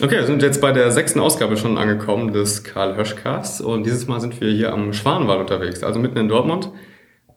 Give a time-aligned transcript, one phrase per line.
[0.00, 4.06] Okay, wir sind jetzt bei der sechsten Ausgabe schon angekommen des Karl Höschcasts und dieses
[4.06, 6.70] Mal sind wir hier am Schwanenwald unterwegs, also mitten in Dortmund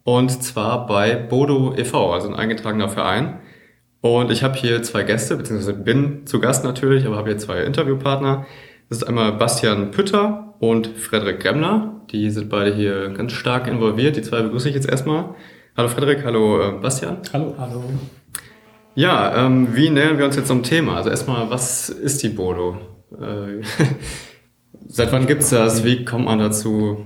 [0.03, 3.39] und zwar bei Bodo e.V., also ein eingetragener Verein.
[4.01, 7.63] Und ich habe hier zwei Gäste, beziehungsweise bin zu Gast natürlich, aber habe hier zwei
[7.63, 8.45] Interviewpartner.
[8.89, 12.01] Das ist einmal Bastian Pütter und Frederik Gremmler.
[12.11, 14.17] Die sind beide hier ganz stark involviert.
[14.17, 15.35] Die zwei begrüße ich jetzt erstmal.
[15.75, 17.17] Hallo Frederik, hallo äh, Bastian.
[17.33, 17.55] Hallo.
[17.57, 17.83] Hallo.
[18.95, 20.97] Ja, ähm, wie nähern wir uns jetzt zum Thema?
[20.97, 22.77] Also erstmal, was ist die Bodo?
[23.11, 23.63] Äh,
[24.87, 25.83] seit wann gibt's das?
[25.83, 27.05] Wie kommt man dazu?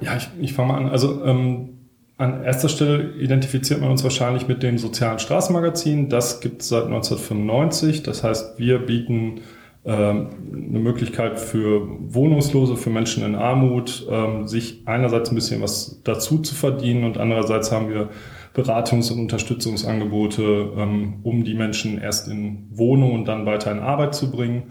[0.00, 0.88] Ja, ich, ich fange mal an.
[0.88, 1.78] Also ähm,
[2.16, 6.08] an erster Stelle identifiziert man uns wahrscheinlich mit dem sozialen Straßenmagazin.
[6.08, 8.02] Das gibt's seit 1995.
[8.02, 9.42] Das heißt, wir bieten
[9.84, 16.00] ähm, eine Möglichkeit für Wohnungslose, für Menschen in Armut, ähm, sich einerseits ein bisschen was
[16.02, 18.08] dazu zu verdienen und andererseits haben wir
[18.58, 24.14] Beratungs- und Unterstützungsangebote, ähm, um die Menschen erst in Wohnung und dann weiter in Arbeit
[24.14, 24.64] zu bringen.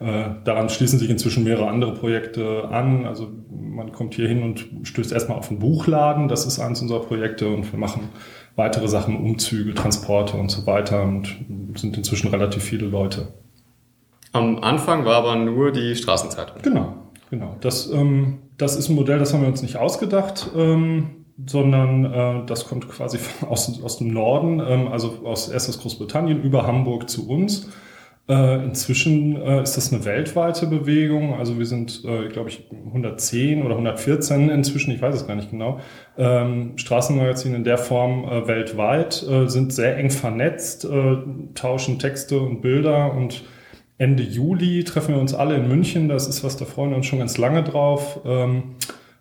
[0.00, 3.06] Äh, daran schließen sich inzwischen mehrere andere Projekte an.
[3.06, 6.28] Also man kommt hier hin und stößt erstmal auf einen Buchladen.
[6.28, 8.08] Das ist eines unserer Projekte und wir machen
[8.56, 11.34] weitere Sachen, Umzüge, Transporte und so weiter und
[11.76, 13.28] sind inzwischen relativ viele Leute.
[14.32, 16.56] Am Anfang war aber nur die Straßenzeitung.
[16.62, 16.94] Genau,
[17.30, 17.56] genau.
[17.60, 20.50] Das, ähm, das ist ein Modell, das haben wir uns nicht ausgedacht.
[20.56, 23.18] Ähm, sondern äh, das kommt quasi
[23.48, 27.68] aus, aus dem Norden, ähm, also aus erst aus Großbritannien über Hamburg zu uns.
[28.26, 31.34] Äh, inzwischen äh, ist das eine weltweite Bewegung.
[31.34, 35.50] Also wir sind, äh, glaube ich, 110 oder 114 inzwischen, ich weiß es gar nicht
[35.50, 35.80] genau,
[36.16, 41.16] ähm, Straßenmagazine in der Form äh, weltweit, äh, sind sehr eng vernetzt, äh,
[41.54, 43.44] tauschen Texte und Bilder und
[43.98, 46.08] Ende Juli treffen wir uns alle in München.
[46.08, 48.20] Das ist was, da freuen wir uns schon ganz lange drauf.
[48.24, 48.76] Ähm,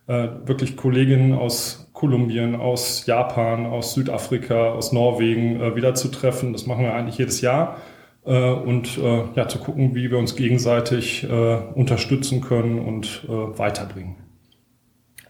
[0.07, 6.51] äh, wirklich Kolleginnen aus Kolumbien, aus Japan, aus Südafrika, aus Norwegen äh, wieder zu treffen.
[6.51, 7.77] Das machen wir eigentlich jedes Jahr.
[8.25, 13.59] Äh, und äh, ja, zu gucken, wie wir uns gegenseitig äh, unterstützen können und äh,
[13.59, 14.15] weiterbringen.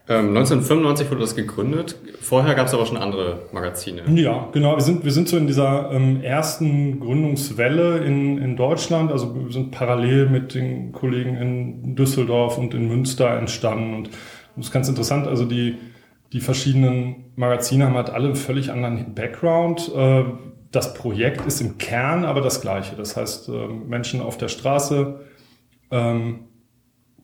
[0.09, 1.95] Ähm, 1995 wurde das gegründet.
[2.19, 4.01] Vorher gab es aber schon andere Magazine.
[4.15, 4.75] Ja, genau.
[4.75, 9.13] Wir sind, wir sind so in dieser ähm, ersten Gründungswelle in, in Deutschland.
[9.13, 13.93] Also wir sind parallel mit den Kollegen in Düsseldorf und in Münster entstanden.
[13.93, 14.09] Und
[14.57, 15.25] das ist ganz interessant.
[15.25, 15.77] Also die,
[16.33, 19.91] die verschiedenen Magazine haben halt alle einen völlig anderen Background.
[19.95, 20.23] Äh,
[20.71, 22.95] das Projekt ist im Kern aber das gleiche.
[22.95, 25.21] Das heißt, äh, Menschen auf der Straße
[25.91, 26.47] ähm,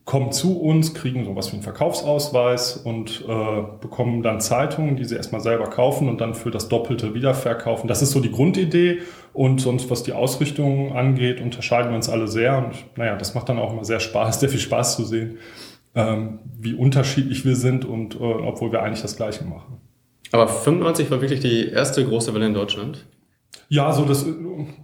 [0.04, 5.16] kommen zu uns, kriegen sowas wie einen Verkaufsausweis und äh, bekommen dann Zeitungen, die sie
[5.16, 7.88] erstmal selber kaufen und dann für das Doppelte wiederverkaufen.
[7.88, 9.00] Das ist so die Grundidee.
[9.32, 12.58] Und sonst, was die Ausrichtung angeht, unterscheiden wir uns alle sehr.
[12.58, 15.38] Und naja, das macht dann auch immer sehr Spaß, sehr viel Spaß zu sehen,
[15.94, 19.78] ähm, wie unterschiedlich wir sind und äh, obwohl wir eigentlich das Gleiche machen.
[20.32, 23.06] Aber 95 war wirklich die erste große Welle in Deutschland?
[23.68, 24.24] Ja, so das,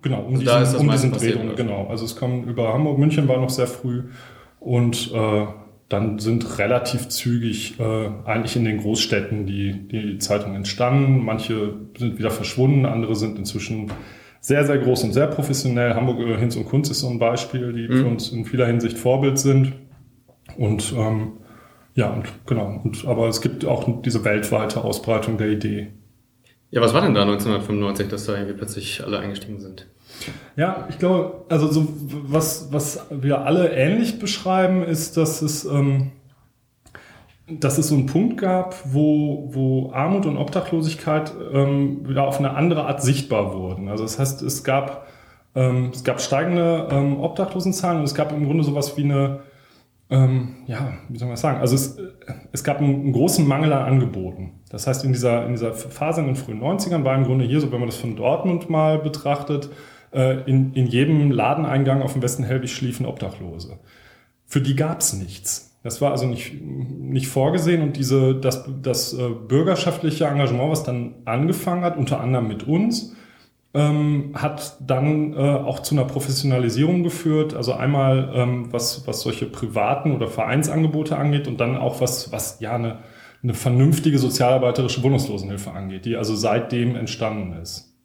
[0.02, 1.86] genau, um also diesen, da um diesen Dreh, genau.
[1.88, 4.04] Also es kam über Hamburg, München war noch sehr früh
[4.60, 5.46] und äh,
[5.88, 11.24] dann sind relativ zügig äh, eigentlich in den Großstädten die, die Zeitungen entstanden.
[11.24, 13.92] Manche sind wieder verschwunden, andere sind inzwischen
[14.40, 15.94] sehr, sehr groß und sehr professionell.
[15.94, 18.00] Hamburg äh, Hinz und Kunst ist so ein Beispiel, die mhm.
[18.00, 19.72] für uns in vieler Hinsicht Vorbild sind.
[20.58, 21.32] Und ähm,
[21.94, 22.80] ja, und genau.
[22.84, 25.92] Und, aber es gibt auch diese weltweite Ausbreitung der Idee.
[26.70, 29.86] Ja, was war denn da 1995, dass da irgendwie plötzlich alle eingestiegen sind?
[30.56, 36.12] Ja, ich glaube, also so was, was wir alle ähnlich beschreiben, ist, dass es, ähm,
[37.48, 42.54] dass es so einen Punkt gab, wo, wo Armut und Obdachlosigkeit ähm, wieder auf eine
[42.54, 43.88] andere Art sichtbar wurden.
[43.88, 45.06] Also das heißt, es gab,
[45.54, 49.40] ähm, es gab steigende ähm, Obdachlosenzahlen und es gab im Grunde sowas wie eine
[50.08, 51.58] ähm, ja, wie soll man das sagen?
[51.58, 51.98] Also es,
[52.52, 54.60] es gab einen, einen, großen Mangel an Angeboten.
[54.68, 57.60] Das heißt, in dieser, in dieser Phase in den frühen 90ern war im Grunde hier,
[57.60, 59.68] so wenn man das von Dortmund mal betrachtet,
[60.12, 63.78] äh, in, in jedem Ladeneingang auf dem Westen Hellwig schliefen Obdachlose.
[64.46, 65.76] Für die gab es nichts.
[65.82, 71.14] Das war also nicht, nicht vorgesehen und diese, das, das äh, bürgerschaftliche Engagement, was dann
[71.24, 73.14] angefangen hat, unter anderem mit uns,
[73.76, 77.54] ähm, hat dann äh, auch zu einer Professionalisierung geführt.
[77.54, 82.58] Also einmal ähm, was, was solche privaten oder Vereinsangebote angeht und dann auch was, was
[82.60, 83.00] ja eine,
[83.42, 87.95] eine vernünftige sozialarbeiterische Wohnungslosenhilfe angeht, die also seitdem entstanden ist.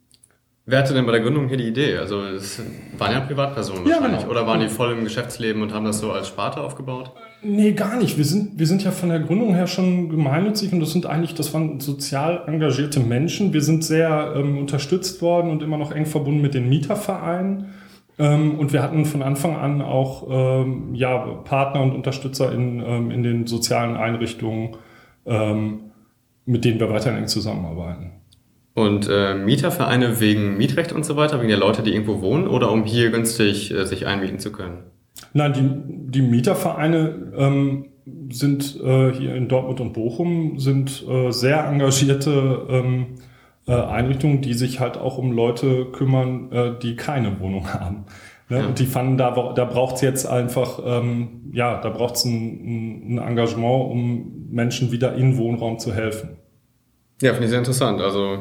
[0.71, 1.97] Wer hatte denn bei der Gründung hier die Idee?
[1.97, 2.63] Also es
[2.97, 4.12] waren ja Privatpersonen wahrscheinlich.
[4.12, 4.31] Ja, genau.
[4.31, 7.12] Oder waren die voll im Geschäftsleben und haben das so als Sparte aufgebaut?
[7.44, 8.18] Nee, gar nicht.
[8.18, 11.35] Wir sind, wir sind ja von der Gründung her schon gemeinnützig und das sind eigentlich,
[11.35, 13.51] das waren sozial engagierte Menschen.
[13.51, 17.73] Wir sind sehr ähm, unterstützt worden und immer noch eng verbunden mit den Mietervereinen.
[18.18, 23.12] Ähm, und wir hatten von Anfang an auch ähm, ja, Partner und Unterstützer in, ähm,
[23.12, 24.77] in den sozialen Einrichtungen,
[25.25, 25.91] ähm,
[26.45, 28.20] mit denen wir weiterhin eng zusammenarbeiten.
[28.73, 32.71] Und äh, Mietervereine wegen Mietrecht und so weiter, wegen der Leute, die irgendwo wohnen oder
[32.71, 34.83] um hier günstig äh, sich einmieten zu können?
[35.33, 37.85] Nein, die, die Mietervereine ähm,
[38.31, 43.07] sind äh, hier in Dortmund und Bochum sind äh, sehr engagierte ähm,
[43.68, 48.06] äh, Einrichtungen, die sich halt auch um Leute kümmern, äh, die keine Wohnung haben.
[48.50, 48.59] Ne?
[48.59, 48.65] Ja.
[48.68, 53.15] Und die fanden, da, da braucht es jetzt einfach, ähm, ja, da braucht es ein,
[53.15, 56.38] ein Engagement, um Menschen wieder in Wohnraum zu helfen.
[57.21, 58.01] Ja, finde ich sehr interessant.
[58.01, 58.39] Also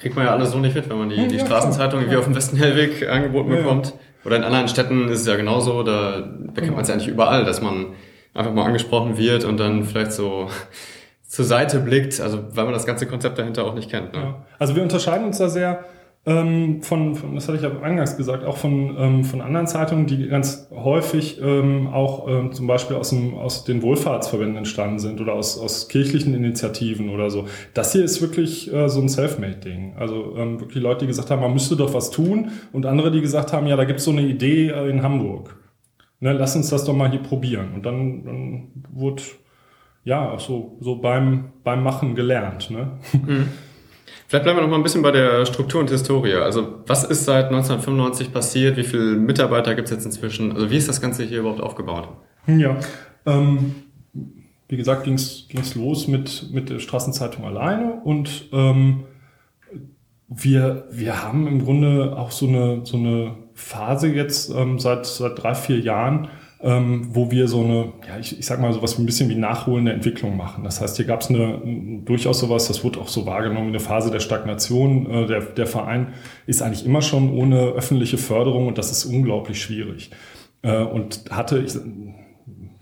[0.00, 2.24] kriegt man ja alles so nicht mit, wenn man die, die ja, Straßenzeitung wie auf
[2.24, 3.94] dem Westen Hellweg angeboten bekommt.
[4.24, 7.44] Oder in anderen Städten ist es ja genauso, da bekennt man es ja eigentlich überall,
[7.44, 7.94] dass man
[8.34, 10.48] einfach mal angesprochen wird und dann vielleicht so
[11.26, 14.12] zur Seite blickt, also weil man das ganze Konzept dahinter auch nicht kennt.
[14.12, 14.34] Ne?
[14.58, 15.84] Also wir unterscheiden uns da sehr
[16.26, 20.06] ähm, von, von, das hatte ich ja eingangs gesagt, auch von, ähm, von anderen Zeitungen,
[20.06, 25.22] die ganz häufig ähm, auch ähm, zum Beispiel aus, dem, aus den Wohlfahrtsverbänden entstanden sind
[25.22, 27.46] oder aus, aus kirchlichen Initiativen oder so.
[27.72, 29.94] Das hier ist wirklich äh, so ein Selfmade-Ding.
[29.96, 33.22] Also ähm, wirklich Leute, die gesagt haben, man müsste doch was tun und andere, die
[33.22, 35.56] gesagt haben, ja, da gibt's so eine Idee äh, in Hamburg.
[36.20, 37.72] Ne, lass uns das doch mal hier probieren.
[37.74, 39.22] Und dann, dann wurde
[40.04, 42.70] ja auch so, so beim, beim Machen gelernt.
[42.70, 42.98] Ne?
[43.14, 43.48] Mhm.
[44.30, 46.34] Vielleicht bleiben wir noch mal ein bisschen bei der Struktur und Historie.
[46.34, 48.76] Also was ist seit 1995 passiert?
[48.76, 50.52] Wie viele Mitarbeiter gibt es jetzt inzwischen?
[50.52, 52.10] Also wie ist das Ganze hier überhaupt aufgebaut?
[52.46, 52.78] Ja,
[53.26, 53.74] ähm,
[54.68, 59.02] wie gesagt, ging es los mit, mit der Straßenzeitung alleine und ähm,
[60.28, 65.42] wir, wir haben im Grunde auch so eine, so eine Phase jetzt ähm, seit, seit
[65.42, 66.28] drei, vier Jahren,
[66.62, 69.34] ähm, wo wir so eine, ja, ich, ich sag mal so was ein bisschen wie
[69.34, 70.62] nachholende Entwicklung machen.
[70.62, 71.58] Das heißt, hier gab es eine
[72.04, 75.10] durchaus sowas, das wurde auch so wahrgenommen, eine Phase der Stagnation.
[75.10, 76.08] Äh, der, der Verein
[76.46, 80.10] ist eigentlich immer schon ohne öffentliche Förderung und das ist unglaublich schwierig.
[80.60, 81.76] Äh, und hatte, ich,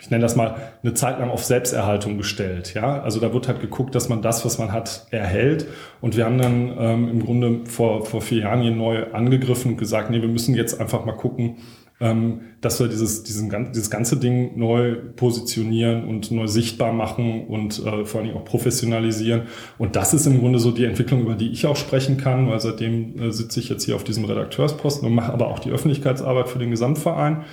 [0.00, 2.74] ich nenne das mal, eine Zeit lang auf Selbsterhaltung gestellt.
[2.74, 5.66] Ja, also da wird halt geguckt, dass man das, was man hat, erhält.
[6.00, 9.76] Und wir haben dann ähm, im Grunde vor, vor vier Jahren hier neu angegriffen und
[9.76, 11.58] gesagt, nee, wir müssen jetzt einfach mal gucken,
[12.00, 17.78] ähm, dass wir dieses, diesen, dieses ganze Ding neu positionieren und neu sichtbar machen und
[17.84, 19.42] äh, vor allen Dingen auch professionalisieren.
[19.78, 22.60] Und das ist im Grunde so die Entwicklung, über die ich auch sprechen kann, weil
[22.60, 26.48] seitdem äh, sitze ich jetzt hier auf diesem Redakteursposten und mache aber auch die Öffentlichkeitsarbeit
[26.48, 27.44] für den Gesamtverein.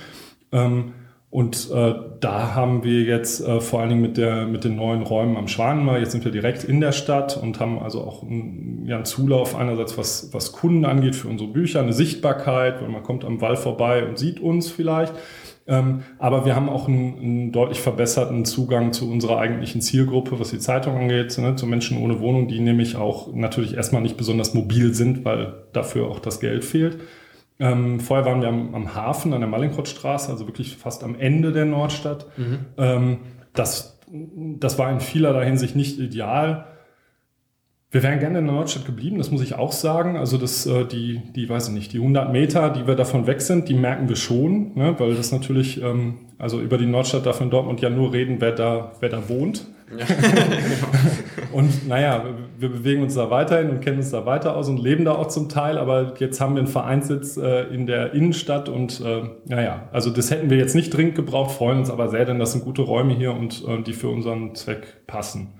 [0.52, 0.92] Ähm,
[1.28, 5.02] und äh, da haben wir jetzt äh, vor allen Dingen mit, der, mit den neuen
[5.02, 8.86] Räumen am Schwanenmal, jetzt sind wir direkt in der Stadt und haben also auch einen,
[8.86, 13.02] ja, einen Zulauf einerseits, was, was Kunden angeht für unsere Bücher, eine Sichtbarkeit, weil man
[13.02, 15.14] kommt am Wall vorbei und sieht uns vielleicht.
[15.68, 20.50] Ähm, aber wir haben auch einen, einen deutlich verbesserten Zugang zu unserer eigentlichen Zielgruppe, was
[20.50, 24.54] die Zeitung angeht, ne, zu Menschen ohne Wohnung, die nämlich auch natürlich erstmal nicht besonders
[24.54, 26.98] mobil sind, weil dafür auch das Geld fehlt.
[27.58, 31.52] Ähm, vorher waren wir am, am, Hafen an der Mallinckrodtstraße, also wirklich fast am Ende
[31.52, 32.26] der Nordstadt.
[32.36, 32.58] Mhm.
[32.76, 33.18] Ähm,
[33.54, 36.66] das, das war in vielerlei Hinsicht nicht ideal.
[37.90, 40.18] Wir wären gerne in der Nordstadt geblieben, das muss ich auch sagen.
[40.18, 43.40] Also das, äh, die, die, weiß ich nicht, die 100 Meter, die wir davon weg
[43.40, 44.94] sind, die merken wir schon, ne?
[44.98, 48.52] weil das natürlich, ähm, also über die Nordstadt darf in Dortmund ja nur reden, wer
[48.52, 49.66] da, wer da wohnt.
[49.90, 50.04] Ja.
[51.52, 52.24] und naja,
[52.58, 55.28] wir bewegen uns da weiterhin und kennen uns da weiter aus und leben da auch
[55.28, 59.88] zum Teil, aber jetzt haben wir einen Vereinssitz äh, in der Innenstadt und äh, naja,
[59.92, 62.64] also das hätten wir jetzt nicht dringend gebraucht, freuen uns aber sehr, denn das sind
[62.64, 65.54] gute Räume hier und äh, die für unseren Zweck passen.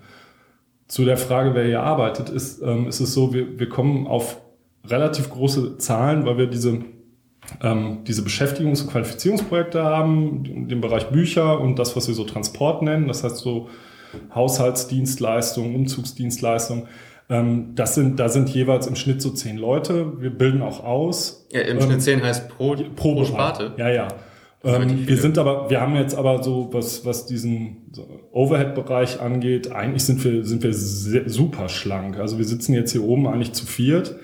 [0.87, 4.41] Zu der Frage, wer hier arbeitet, ist, ähm, ist es so, wir, wir kommen auf
[4.85, 6.79] relativ große Zahlen, weil wir diese
[7.61, 12.81] ähm, diese Beschäftigungs- und Qualifizierungsprojekte haben, den Bereich Bücher und das, was wir so Transport
[12.81, 13.07] nennen.
[13.07, 13.69] Das heißt so
[14.33, 16.87] Haushaltsdienstleistungen, Umzugsdienstleistungen.
[17.29, 20.21] Ähm, das sind, da sind jeweils im Schnitt so zehn Leute.
[20.21, 21.47] Wir bilden auch aus.
[21.51, 23.73] Ja, Im ähm, Schnitt zehn heißt pro, pro, pro Sparte.
[23.77, 24.07] Ja, ja.
[24.63, 27.91] Ähm, wir sind aber, wir haben jetzt aber so, was, was diesen
[28.31, 32.17] Overhead-Bereich angeht, eigentlich sind wir, sind wir super schlank.
[32.17, 34.15] Also wir sitzen jetzt hier oben eigentlich zu viert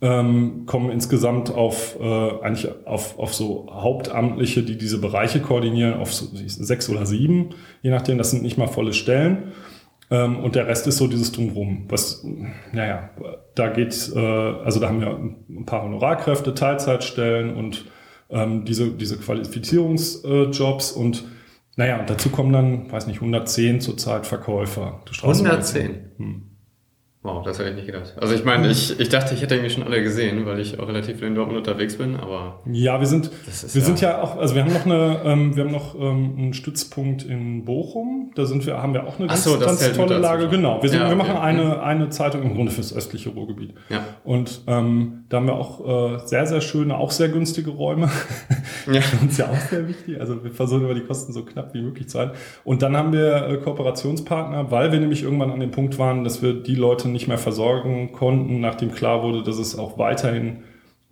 [0.00, 6.14] ähm, kommen insgesamt auf äh, eigentlich auf, auf so Hauptamtliche, die diese Bereiche koordinieren, auf
[6.14, 7.50] so sechs oder sieben,
[7.82, 8.18] je nachdem.
[8.18, 9.52] Das sind nicht mal volle Stellen.
[10.10, 11.84] Ähm, und der Rest ist so dieses Drumherum.
[11.88, 12.24] Was,
[12.72, 13.10] naja,
[13.54, 17.84] da geht, äh, also da haben wir ein paar Honorarkräfte, Teilzeitstellen und
[18.30, 21.24] ähm, diese, diese Qualifizierungsjobs äh, und
[21.76, 25.00] naja, und dazu kommen dann, weiß nicht, 110 zurzeit Verkäufer.
[25.22, 26.10] 110?
[26.16, 26.47] Hm.
[27.22, 28.14] Wow, das hätte ich nicht gedacht.
[28.20, 30.86] Also ich meine, ich, ich dachte, ich hätte irgendwie schon alle gesehen, weil ich auch
[30.86, 32.60] relativ in Dortmund unterwegs bin, aber...
[32.70, 35.64] Ja, wir sind, wir ja sind ja auch, also wir haben noch eine, ähm, wir
[35.64, 39.42] haben noch ähm, einen Stützpunkt in Bochum, da sind wir, haben wir auch eine ganz,
[39.42, 40.48] so, ganz tolle Lage.
[40.48, 43.74] Genau, wir, sind, ja, wir machen eine, eine Zeitung im Grunde fürs östliche Ruhrgebiet.
[43.88, 44.04] Ja.
[44.22, 48.10] Und ähm, da haben wir auch äh, sehr, sehr schöne, auch sehr günstige Räume.
[48.90, 49.02] Ja.
[49.02, 50.18] Für uns ja auch sehr wichtig.
[50.18, 52.36] Also wir versuchen immer die Kosten so knapp wie möglich zu halten.
[52.64, 56.42] Und dann haben wir äh, Kooperationspartner, weil wir nämlich irgendwann an dem Punkt waren, dass
[56.42, 60.58] wir die Leute nicht mehr versorgen konnten, nachdem klar wurde, dass es auch weiterhin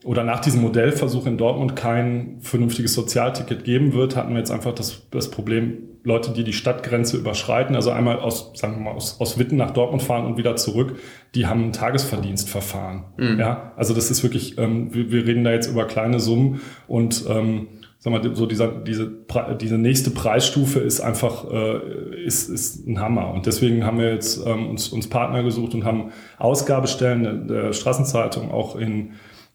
[0.04, 4.72] oder nach diesem Modellversuch in Dortmund kein vernünftiges Sozialticket geben wird, hatten wir jetzt einfach
[4.72, 9.20] das, das Problem, Leute, die die Stadtgrenze überschreiten, also einmal aus, sagen wir mal, aus,
[9.20, 11.00] aus Witten nach Dortmund fahren und wieder zurück,
[11.34, 13.04] die haben ein Tagesverdienstverfahren.
[13.16, 13.40] Mhm.
[13.40, 17.24] Ja, also das ist wirklich, ähm, wir, wir reden da jetzt über kleine Summen und
[17.28, 17.66] ähm,
[18.06, 19.10] sag mal, so dieser, diese,
[19.60, 23.34] diese nächste Preisstufe ist einfach äh, ist, ist ein Hammer.
[23.34, 28.52] Und deswegen haben wir jetzt ähm, uns, uns Partner gesucht und haben Ausgabestellen der Straßenzeitung
[28.52, 29.14] auch in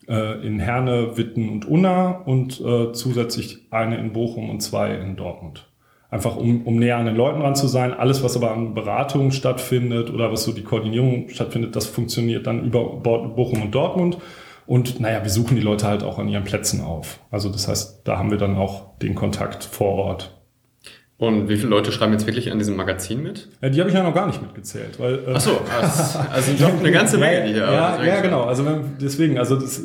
[0.10, 5.16] äh, in Herne, Witten und Unna und äh, zusätzlich eine in Bochum und zwei in
[5.16, 5.70] Dortmund.
[6.10, 7.94] Einfach um, um näher an den Leuten ran zu sein.
[7.94, 12.66] Alles, was aber an Beratungen stattfindet oder was so die Koordinierung stattfindet, das funktioniert dann
[12.66, 14.18] über Bochum und Dortmund.
[14.72, 17.20] Und naja, wir suchen die Leute halt auch an ihren Plätzen auf.
[17.30, 20.42] Also das heißt, da haben wir dann auch den Kontakt vor Ort.
[21.18, 23.50] Und wie viele Leute schreiben jetzt wirklich an diesem Magazin mit?
[23.62, 24.98] Ja, die habe ich ja noch gar nicht mitgezählt.
[24.98, 28.44] Weil, äh, Ach so, also, also doch eine ganze Menge, die hier Ja, ja genau.
[28.44, 29.82] Also wenn, deswegen, also das,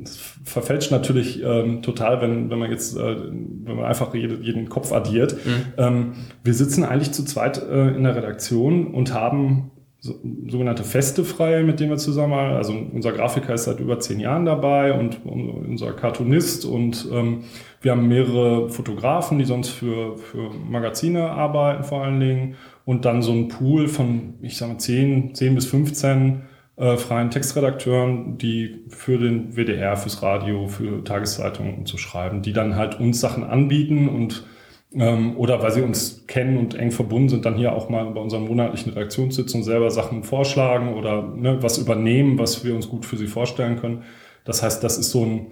[0.00, 4.70] das verfälscht natürlich ähm, total, wenn, wenn man jetzt, äh, wenn man einfach jede, jeden
[4.70, 5.34] Kopf addiert.
[5.44, 5.64] Mhm.
[5.76, 11.62] Ähm, wir sitzen eigentlich zu zweit äh, in der Redaktion und haben sogenannte Feste frei,
[11.62, 15.92] mit denen wir zusammen, also unser Grafiker ist seit über zehn Jahren dabei und unser
[15.92, 17.44] Cartoonist und ähm,
[17.80, 23.22] wir haben mehrere Fotografen, die sonst für, für Magazine arbeiten vor allen Dingen und dann
[23.22, 26.42] so ein Pool von, ich sage mal, 10, 10 bis 15
[26.76, 32.52] äh, freien Textredakteuren, die für den WDR, fürs Radio, für Tageszeitungen und so schreiben, die
[32.52, 34.46] dann halt uns Sachen anbieten und
[34.94, 38.20] ähm, oder weil sie uns kennen und eng verbunden sind, dann hier auch mal bei
[38.20, 43.16] unserem monatlichen Redaktionssitzung selber Sachen vorschlagen oder ne, was übernehmen, was wir uns gut für
[43.16, 44.04] sie vorstellen können.
[44.44, 45.46] Das heißt, das ist so ein,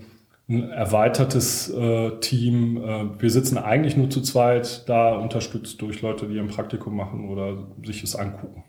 [0.49, 2.76] ein erweitertes äh, Team.
[2.76, 7.29] Äh, wir sitzen eigentlich nur zu zweit, da unterstützt durch Leute, die ein Praktikum machen
[7.29, 8.62] oder sich es angucken.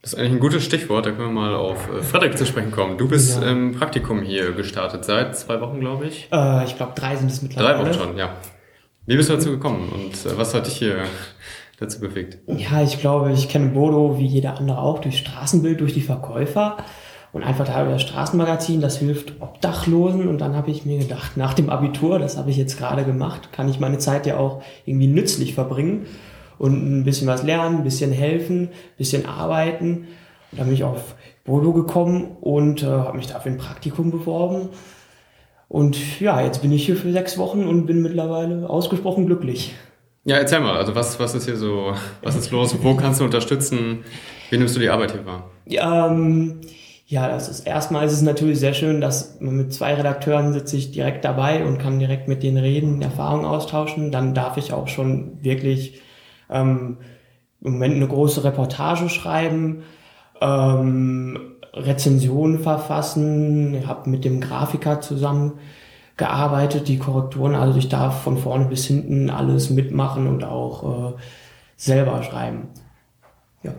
[0.00, 2.70] Das ist eigentlich ein gutes Stichwort, da können wir mal auf äh, Frederik zu sprechen
[2.72, 2.98] kommen.
[2.98, 3.50] Du bist ja.
[3.50, 6.28] im Praktikum hier gestartet, seit zwei Wochen, glaube ich.
[6.32, 7.74] Äh, ich glaube, drei sind es mittlerweile.
[7.74, 8.30] Drei Wochen schon, ja.
[9.06, 11.04] Wie bist du dazu gekommen und äh, was hat dich hier
[11.78, 12.38] dazu bewegt?
[12.46, 16.78] Ja, ich glaube, ich kenne Bodo wie jeder andere auch durch Straßenbild, durch die Verkäufer
[17.32, 21.52] und einfach da das Straßenmagazin, das hilft Obdachlosen und dann habe ich mir gedacht, nach
[21.52, 25.08] dem Abitur, das habe ich jetzt gerade gemacht, kann ich meine Zeit ja auch irgendwie
[25.08, 26.06] nützlich verbringen
[26.56, 30.06] und ein bisschen was lernen, ein bisschen helfen, ein bisschen arbeiten.
[30.50, 34.70] Und dann bin ich auf Bodo gekommen und äh, habe mich dafür ein Praktikum beworben
[35.74, 39.74] und ja, jetzt bin ich hier für sechs Wochen und bin mittlerweile ausgesprochen glücklich.
[40.22, 43.24] Ja, erzähl mal, also was, was ist hier so, was ist los, wo kannst du
[43.24, 44.04] unterstützen,
[44.50, 45.50] wie nimmst du die Arbeit hier wahr?
[45.66, 46.60] Ja, ähm,
[47.06, 50.76] ja, das ist erstmal ist es natürlich sehr schön, dass man mit zwei Redakteuren sitze
[50.76, 54.12] ich direkt dabei und kann direkt mit denen reden, Erfahrungen austauschen.
[54.12, 56.00] Dann darf ich auch schon wirklich
[56.50, 56.98] ähm,
[57.62, 59.82] im Moment eine große Reportage schreiben.
[60.40, 65.54] Ähm, Rezensionen verfassen, habe mit dem Grafiker zusammen
[66.16, 71.16] gearbeitet, die Korrekturen, also ich darf von vorne bis hinten alles mitmachen und auch äh,
[71.76, 72.68] selber schreiben.
[73.62, 73.72] Ja.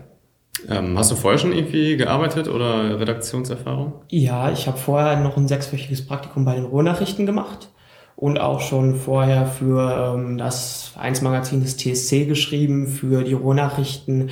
[0.68, 3.94] Ähm, hast du vorher schon irgendwie gearbeitet oder Redaktionserfahrung?
[4.10, 7.70] Ja, ich habe vorher noch ein sechswöchiges Praktikum bei den Ruhrnachrichten gemacht
[8.16, 14.30] und auch schon vorher für ähm, das Vereinsmagazin des TSC geschrieben, für die Ruhrnachrichten.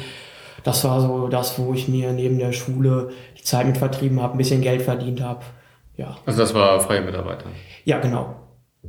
[0.63, 3.11] Das war so das, wo ich mir neben der Schule
[3.45, 5.45] Zeit mit vertrieben habe, ein bisschen Geld verdient habe.
[5.97, 6.17] Ja.
[6.27, 7.47] Also das war freie Mitarbeiter?
[7.85, 8.37] Ja, genau.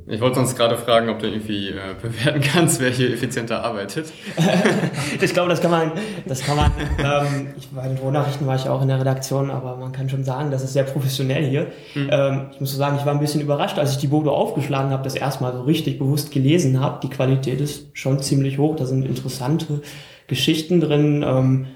[0.07, 4.13] Ich wollte sonst gerade fragen, ob du irgendwie äh, bewerten kannst, wer hier effizienter arbeitet.
[5.21, 5.91] ich glaube, das kann man,
[6.27, 9.77] das kann man, ähm, ich, bei den Wohnnachrichten war ich auch in der Redaktion, aber
[9.77, 11.67] man kann schon sagen, das ist sehr professionell hier.
[11.95, 12.09] Mhm.
[12.11, 14.91] Ähm, ich muss so sagen, ich war ein bisschen überrascht, als ich die Bodo aufgeschlagen
[14.91, 16.99] habe, das erstmal so richtig bewusst gelesen habe.
[17.01, 19.81] Die Qualität ist schon ziemlich hoch, da sind interessante
[20.27, 21.23] Geschichten drin.
[21.25, 21.67] Ähm,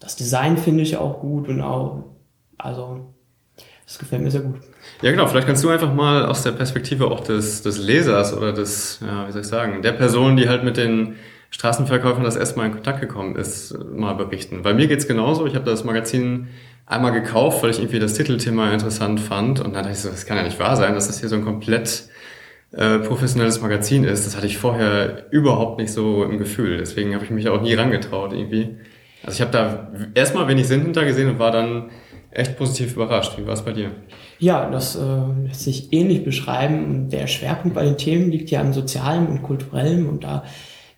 [0.00, 2.04] das Design finde ich auch gut und auch
[2.64, 3.14] also,
[3.84, 4.56] das gefällt mir sehr gut.
[5.02, 5.26] Ja, genau.
[5.26, 9.26] Vielleicht kannst du einfach mal aus der Perspektive auch des, des Lesers oder des, ja,
[9.26, 11.16] wie soll ich sagen, der Person, die halt mit den
[11.50, 14.62] Straßenverkäufern das erste Mal in Kontakt gekommen ist, mal berichten.
[14.62, 15.46] Bei mir geht's genauso.
[15.46, 16.48] Ich habe das Magazin
[16.86, 19.58] einmal gekauft, weil ich irgendwie das Titelthema interessant fand.
[19.60, 21.36] Und dann dachte ich so, das kann ja nicht wahr sein, dass das hier so
[21.36, 22.08] ein komplett
[22.72, 24.26] äh, professionelles Magazin ist.
[24.26, 26.78] Das hatte ich vorher überhaupt nicht so im Gefühl.
[26.78, 28.76] Deswegen habe ich mich auch nie rangetraut irgendwie.
[29.24, 31.90] Also ich habe da erstmal wenig Sinn hintergesehen und war dann
[32.30, 33.36] echt positiv überrascht.
[33.38, 33.90] Wie war es bei dir?
[34.38, 37.08] Ja, das äh, lässt sich ähnlich beschreiben.
[37.10, 40.44] Der Schwerpunkt bei den Themen liegt ja im Sozialen und Kulturellen und da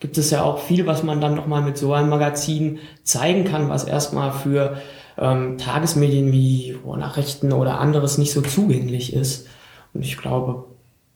[0.01, 3.69] gibt es ja auch viel, was man dann nochmal mit so einem Magazin zeigen kann,
[3.69, 4.77] was erstmal für
[5.17, 9.47] ähm, Tagesmedien wie Nachrichten oder anderes nicht so zugänglich ist.
[9.95, 10.65] Und ich glaube,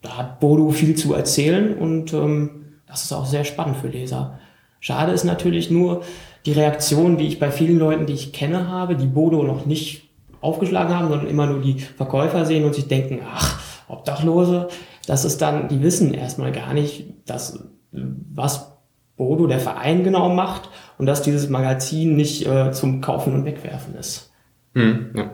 [0.02, 4.38] da hat Bodo viel zu erzählen und ähm, das ist auch sehr spannend für Leser.
[4.78, 6.02] Schade ist natürlich nur
[6.44, 10.05] die Reaktion, die ich bei vielen Leuten, die ich kenne, habe, die Bodo noch nicht
[10.46, 14.68] aufgeschlagen haben, sondern immer nur die Verkäufer sehen und sich denken, ach, Obdachlose,
[15.06, 18.72] das ist dann, die wissen erstmal gar nicht, dass, was
[19.16, 23.94] Bodo, der Verein genau macht und dass dieses Magazin nicht äh, zum Kaufen und Wegwerfen
[23.94, 24.32] ist.
[24.74, 25.30] Hm, ja.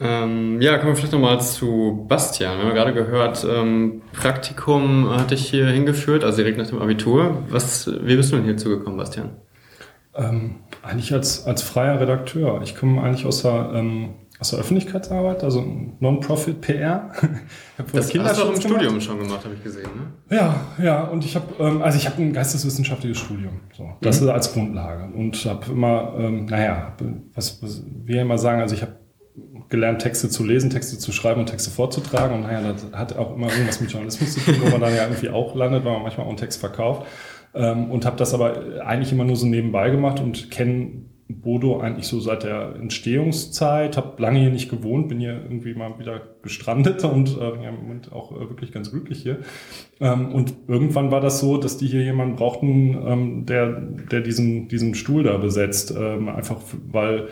[0.00, 2.58] Ähm, ja, kommen wir vielleicht nochmal zu Bastian.
[2.58, 7.44] Wir haben gerade gehört, ähm, Praktikum hat dich hier hingeführt, also direkt nach dem Abitur.
[7.48, 9.30] Was, wie bist du denn hierzu gekommen, Bastian?
[10.16, 12.60] Ähm, eigentlich als, als freier Redakteur.
[12.62, 15.64] Ich komme eigentlich aus der, ähm, aus der Öffentlichkeitsarbeit, also
[16.00, 17.10] Non-Profit PR.
[17.92, 19.90] das hast du auch im Studium schon gemacht, habe ich gesehen.
[20.28, 20.36] Ne?
[20.36, 21.04] Ja, ja.
[21.04, 23.60] Und ich habe, ähm, also ich habe ein geisteswissenschaftliches Studium.
[23.76, 24.28] So, das mhm.
[24.28, 26.94] ist als Grundlage und habe immer, ähm, naja,
[27.34, 28.92] was, was wir immer sagen, also ich habe
[29.68, 32.36] gelernt, Texte zu lesen, Texte zu schreiben und Texte vorzutragen.
[32.36, 35.04] Und naja, das hat auch immer irgendwas mit Journalismus zu tun, wo man dann ja
[35.04, 37.06] irgendwie auch landet, weil man manchmal auch einen Text verkauft.
[37.54, 42.06] Ähm, und habe das aber eigentlich immer nur so nebenbei gemacht und kenne Bodo eigentlich
[42.06, 47.02] so seit der Entstehungszeit, habe lange hier nicht gewohnt, bin hier irgendwie mal wieder gestrandet
[47.04, 49.38] und äh, ja, im Moment auch äh, wirklich ganz glücklich hier.
[50.00, 54.68] Ähm, und irgendwann war das so, dass die hier jemanden brauchten, ähm, der, der diesen,
[54.68, 57.28] diesen Stuhl da besetzt, ähm, einfach weil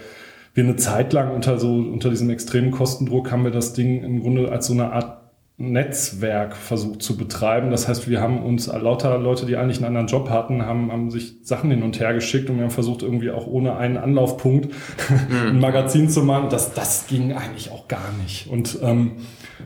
[0.54, 4.20] wir eine Zeit lang unter so unter diesem extremen Kostendruck haben wir das Ding im
[4.20, 5.21] Grunde als so eine Art
[5.58, 7.70] Netzwerk versucht zu betreiben.
[7.70, 11.10] Das heißt, wir haben uns lauter Leute, die eigentlich einen anderen Job hatten, haben, haben
[11.10, 14.66] sich Sachen hin und her geschickt und wir haben versucht, irgendwie auch ohne einen Anlaufpunkt
[15.08, 15.48] mhm.
[15.48, 16.48] ein Magazin zu machen.
[16.50, 18.48] Das, das ging eigentlich auch gar nicht.
[18.48, 19.12] Und, ähm,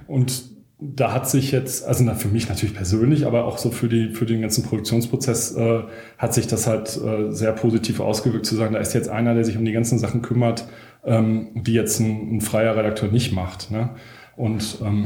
[0.07, 3.88] und da hat sich jetzt, also na, für mich natürlich persönlich, aber auch so für,
[3.88, 5.85] die, für den ganzen Produktionsprozess äh,
[6.19, 9.45] hat sich das halt äh, sehr positiv ausgewirkt, zu sagen, da ist jetzt einer, der
[9.45, 10.69] sich um die ganzen Sachen kümmert,
[11.05, 13.71] ähm, die jetzt ein, ein freier Redakteur nicht macht.
[13.71, 13.90] Ne?
[14.37, 15.05] Und ähm,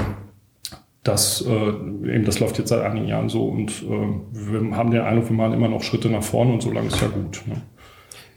[1.03, 1.69] das, äh,
[2.15, 5.37] eben, das läuft jetzt seit einigen Jahren so und äh, wir haben den Eindruck, wir
[5.37, 7.43] machen immer noch Schritte nach vorne und so lange ist ja gut.
[7.47, 7.63] Ne?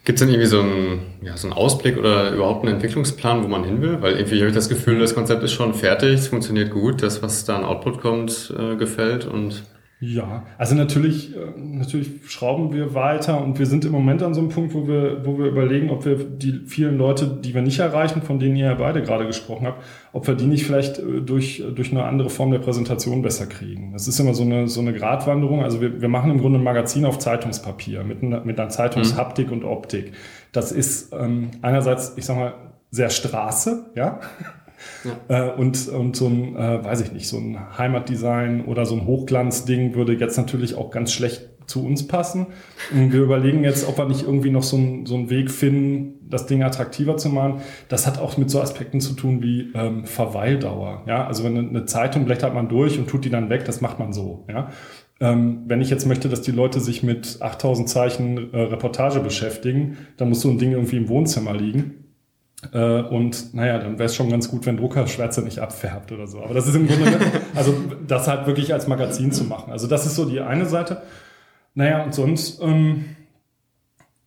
[0.05, 3.47] Gibt es denn irgendwie so einen, ja, so einen Ausblick oder überhaupt einen Entwicklungsplan, wo
[3.47, 4.01] man hin will?
[4.01, 7.21] Weil irgendwie habe ich das Gefühl, das Konzept ist schon fertig, es funktioniert gut, das,
[7.21, 9.63] was da an Output kommt, äh, gefällt und
[10.05, 14.41] ja, also natürlich, äh, natürlich schrauben wir weiter und wir sind im Moment an so
[14.41, 17.79] einem Punkt, wo wir, wo wir überlegen, ob wir die vielen Leute, die wir nicht
[17.79, 21.21] erreichen, von denen ihr ja beide gerade gesprochen habt, ob wir die nicht vielleicht äh,
[21.21, 23.93] durch, durch eine andere Form der Präsentation besser kriegen.
[23.93, 25.63] Das ist immer so eine, so eine Gratwanderung.
[25.63, 29.47] Also wir, wir machen im Grunde ein Magazin auf Zeitungspapier mit einer, mit einer Zeitungshaptik
[29.47, 29.53] mhm.
[29.53, 30.11] und Optik.
[30.51, 32.55] Das ist ähm, einerseits, ich sag mal,
[32.91, 34.19] sehr Straße, ja.
[35.03, 35.49] Ja.
[35.49, 39.05] Äh, und, und so ein, äh, weiß ich nicht, so ein Heimatdesign oder so ein
[39.05, 42.47] Hochglanzding würde jetzt natürlich auch ganz schlecht zu uns passen.
[42.91, 46.19] Und wir überlegen jetzt, ob wir nicht irgendwie noch so, ein, so einen Weg finden,
[46.29, 47.61] das Ding attraktiver zu machen.
[47.87, 51.03] Das hat auch mit so Aspekten zu tun wie ähm, Verweildauer.
[51.07, 53.99] Ja, also wenn eine Zeitung blättert man durch und tut die dann weg, das macht
[53.99, 54.45] man so.
[54.49, 54.69] Ja,
[55.19, 59.97] ähm, wenn ich jetzt möchte, dass die Leute sich mit 8000 Zeichen äh, Reportage beschäftigen,
[60.17, 62.02] dann muss so ein Ding irgendwie im Wohnzimmer liegen.
[62.71, 66.41] Äh, und naja, dann wäre es schon ganz gut, wenn Druckerschwärze nicht abfärbt oder so.
[66.41, 67.19] Aber das ist im Grunde,
[67.55, 67.73] also
[68.07, 69.71] das halt wirklich als Magazin zu machen.
[69.71, 71.01] Also das ist so die eine Seite.
[71.75, 73.05] Naja, und sonst ähm,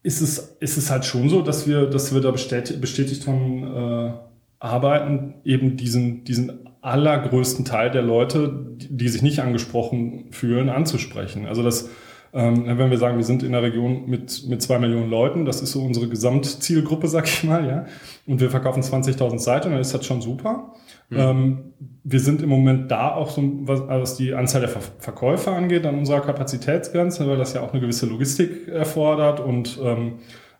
[0.02, 3.64] ist, es, ist es halt schon so, dass wir, dass wir da bestätigt, bestätigt haben,
[3.64, 4.12] äh,
[4.58, 11.46] arbeiten, eben diesen, diesen allergrößten Teil der Leute, die, die sich nicht angesprochen fühlen, anzusprechen.
[11.46, 11.88] Also das
[12.32, 15.72] wenn wir sagen, wir sind in der Region mit, mit zwei Millionen Leuten, das ist
[15.72, 17.86] so unsere Gesamtzielgruppe, sag ich mal, ja,
[18.26, 20.74] und wir verkaufen 20.000 Seiten, dann ist das schon super.
[21.08, 21.18] Mhm.
[21.18, 21.58] Ähm,
[22.04, 25.86] wir sind im Moment da auch so, was, was die Anzahl der Ver Verkäufer angeht,
[25.86, 30.14] an unserer Kapazitätsgrenze, weil das ja auch eine gewisse Logistik erfordert und ähm,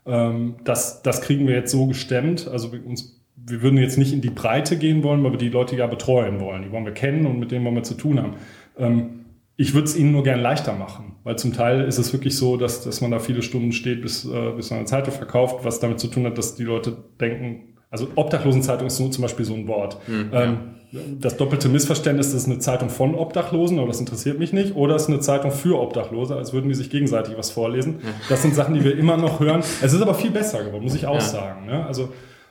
[0.06, 2.48] ähm, das, das kriegen wir jetzt so gestemmt.
[2.48, 5.48] Also wir, uns, wir würden jetzt nicht in die Breite gehen wollen, weil wir die
[5.48, 6.62] Leute ja betreuen wollen.
[6.62, 8.34] Die wollen wir kennen und mit denen wollen wir zu tun haben.
[8.78, 9.24] Ähm,
[9.56, 12.56] ich würde es ihnen nur gern leichter machen, weil zum Teil ist es wirklich so,
[12.56, 15.80] dass, dass man da viele Stunden steht, bis, äh, bis man eine Zeitung verkauft, was
[15.80, 19.54] damit zu tun hat, dass die Leute denken, also Obdachlosenzeitung ist so zum Beispiel so
[19.54, 19.98] ein Wort.
[20.06, 20.58] Mhm, ähm,
[20.92, 21.00] ja.
[21.20, 24.94] Das doppelte Missverständnis, das ist eine Zeitung von Obdachlosen, aber das interessiert mich nicht, oder
[24.94, 27.96] es ist eine Zeitung für Obdachlose, als würden die sich gegenseitig was vorlesen.
[28.28, 29.64] Das sind Sachen, die wir immer noch hören.
[29.82, 31.20] Es ist aber viel besser geworden, muss ich auch ja.
[31.20, 31.66] sagen.
[31.66, 31.84] Ne?
[31.84, 32.10] Also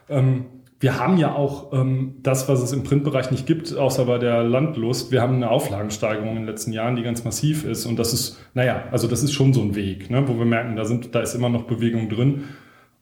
[0.09, 0.47] ähm,
[0.85, 4.43] wir haben ja auch ähm, das, was es im Printbereich nicht gibt, außer bei der
[4.43, 5.11] Landlust.
[5.11, 7.87] Wir haben eine Auflagensteigerung in den letzten Jahren, die ganz massiv ist.
[7.87, 10.75] Und das ist, naja, also das ist schon so ein Weg, ne, wo wir merken,
[10.75, 12.43] da, sind, da ist immer noch Bewegung drin.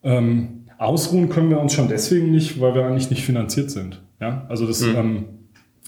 [0.01, 4.01] Ähm, ausruhen können wir uns schon deswegen nicht, weil wir eigentlich nicht finanziert sind.
[4.21, 4.95] Ja, also das, mhm.
[4.95, 5.25] ähm,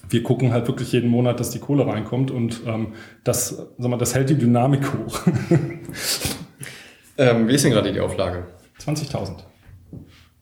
[0.09, 2.87] wir gucken halt wirklich jeden Monat, dass die Kohle reinkommt und ähm,
[3.23, 5.21] das, sag mal, das hält die Dynamik hoch.
[7.17, 8.47] ähm, wie ist denn gerade die Auflage?
[8.81, 9.45] 20.000.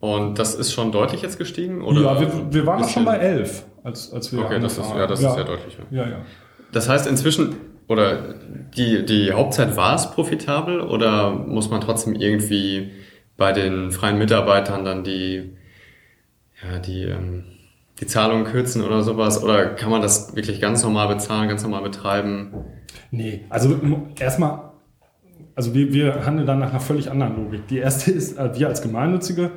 [0.04, 1.82] Und das ist schon deutlich jetzt gestiegen?
[1.82, 5.08] Oder ja, wir, wir waren schon bei 11, als, als wir Okay, das ist, ja,
[5.08, 5.30] das ja.
[5.30, 5.78] ist sehr deutlich.
[5.92, 6.18] Ja, ja.
[6.74, 7.56] Das heißt inzwischen,
[7.88, 8.36] oder
[8.76, 12.92] die, die Hauptzeit war es profitabel oder muss man trotzdem irgendwie
[13.38, 15.56] bei den freien Mitarbeitern dann die,
[16.62, 17.46] ja, die, ähm,
[18.02, 19.42] die Zahlungen kürzen oder sowas?
[19.42, 22.54] Oder kann man das wirklich ganz normal bezahlen, ganz normal betreiben?
[23.12, 23.80] Nee, also
[24.20, 24.74] erstmal,
[25.56, 27.70] also wir, wir handeln dann nach einer völlig anderen Logik.
[27.70, 29.52] Die erste ist, äh, wir als Gemeinnützige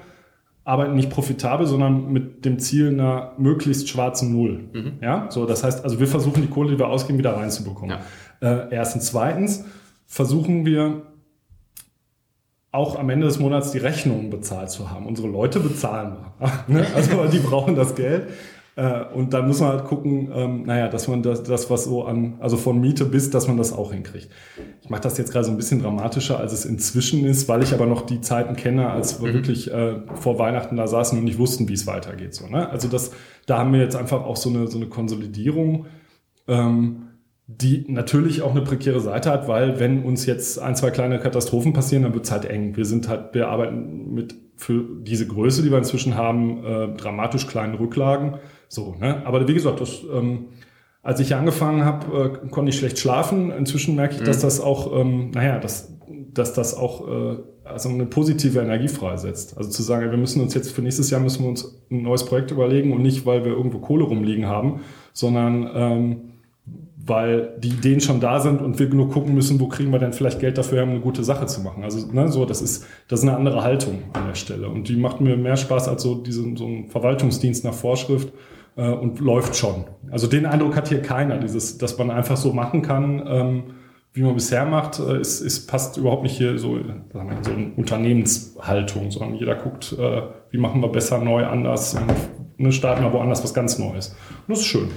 [0.67, 4.69] arbeiten nicht profitabel, sondern mit dem Ziel einer möglichst schwarzen Null.
[4.73, 4.93] Mhm.
[5.01, 7.97] Ja, so das heißt, also wir versuchen die Kohle, die wir ausgeben, wieder reinzubekommen.
[8.43, 8.65] Ja.
[8.65, 9.65] Äh, erstens, zweitens
[10.07, 11.03] versuchen wir
[12.73, 15.07] auch am Ende des Monats die Rechnungen bezahlt zu haben.
[15.07, 16.53] Unsere Leute bezahlen wir.
[16.67, 16.85] Ne?
[16.95, 18.29] also die brauchen das Geld.
[18.77, 22.05] Äh, und dann muss man halt gucken, ähm, naja, dass man das, das, was so
[22.05, 24.29] an, also von Miete bis, dass man das auch hinkriegt.
[24.83, 27.73] Ich mache das jetzt gerade so ein bisschen dramatischer, als es inzwischen ist, weil ich
[27.73, 29.35] aber noch die Zeiten kenne, als wir mhm.
[29.35, 32.35] wirklich äh, vor Weihnachten da saßen und nicht wussten, wie es weitergeht.
[32.35, 32.69] So, ne?
[32.69, 33.13] Also das,
[33.47, 35.87] da haben wir jetzt einfach auch so eine, so eine Konsolidierung.
[36.47, 37.03] Ähm,
[37.49, 41.73] die natürlich auch eine prekäre Seite hat, weil wenn uns jetzt ein, zwei kleine Katastrophen
[41.73, 42.77] passieren, dann wird es halt eng.
[42.77, 47.47] Wir sind halt, wir arbeiten mit für diese Größe, die wir inzwischen haben, äh, dramatisch
[47.47, 48.35] kleinen Rücklagen.
[48.69, 49.25] So, ne?
[49.27, 50.47] Aber wie gesagt, das, ähm,
[51.03, 53.51] als ich hier angefangen habe, äh, konnte ich schlecht schlafen.
[53.51, 54.25] Inzwischen merke ich, mhm.
[54.25, 55.93] dass das auch, ähm, naja, dass,
[56.33, 59.57] dass das auch äh, also eine positive Energie freisetzt.
[59.59, 62.25] Also zu sagen, wir müssen uns jetzt für nächstes Jahr müssen wir uns ein neues
[62.25, 64.81] Projekt überlegen und nicht, weil wir irgendwo Kohle rumliegen haben,
[65.13, 66.17] sondern ähm,
[67.07, 70.13] weil die Ideen schon da sind und wir nur gucken müssen, wo kriegen wir denn
[70.13, 71.85] vielleicht Geld dafür, um eine gute Sache zu machen.
[71.85, 74.97] Also ne, so, das ist das ist eine andere Haltung an der Stelle und die
[74.97, 78.33] macht mir mehr Spaß als so diesen so ein Verwaltungsdienst nach Vorschrift
[78.77, 79.85] äh, und läuft schon.
[80.11, 83.63] Also den Eindruck hat hier keiner, dieses, dass man einfach so machen kann, ähm,
[84.13, 86.77] wie man bisher macht, äh, ist, ist passt überhaupt nicht hier so,
[87.13, 91.95] sagen wir, so eine Unternehmenshaltung, sondern jeder guckt, äh, wie machen wir besser, neu, anders
[91.95, 94.17] und ne, starten wir woanders was ganz Neues.
[94.47, 94.89] Und das ist schön.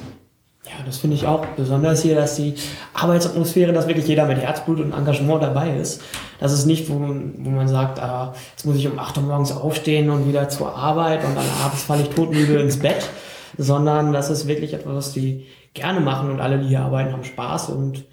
[0.69, 2.53] Ja, das finde ich auch besonders hier, dass die
[2.93, 6.03] Arbeitsatmosphäre, dass wirklich jeder mit Herzblut und Engagement dabei ist.
[6.39, 9.51] Das ist nicht, wo, wo man sagt, ah, jetzt muss ich um 8 Uhr morgens
[9.51, 13.09] aufstehen und wieder zur Arbeit und dann abends falle ich totmüde ins Bett,
[13.57, 17.23] sondern das ist wirklich etwas, was die gerne machen und alle, die hier arbeiten, haben
[17.23, 18.05] Spaß und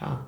[0.00, 0.26] ja.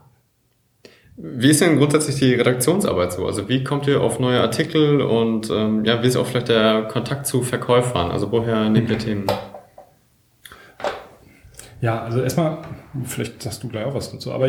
[1.17, 3.27] Wie ist denn grundsätzlich die Redaktionsarbeit so?
[3.27, 6.85] Also wie kommt ihr auf neue Artikel und ähm, ja, wie ist auch vielleicht der
[6.85, 8.11] Kontakt zu Verkäufern?
[8.11, 9.27] Also woher nehmt ihr Themen?
[11.85, 12.62] Ja, also erstmal,
[13.05, 14.49] vielleicht sagst du gleich auch was dazu, aber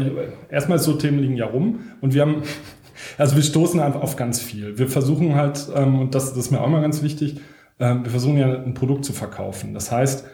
[0.49, 2.43] erstmal so Themen liegen ja rum und wir haben,
[3.17, 4.77] also wir stoßen einfach auf ganz viel.
[4.77, 7.41] Wir versuchen halt, ähm, und das, das ist mir auch mal ganz wichtig,
[7.77, 9.73] ähm, wir versuchen ja ein Produkt zu verkaufen.
[9.73, 10.25] Das heißt,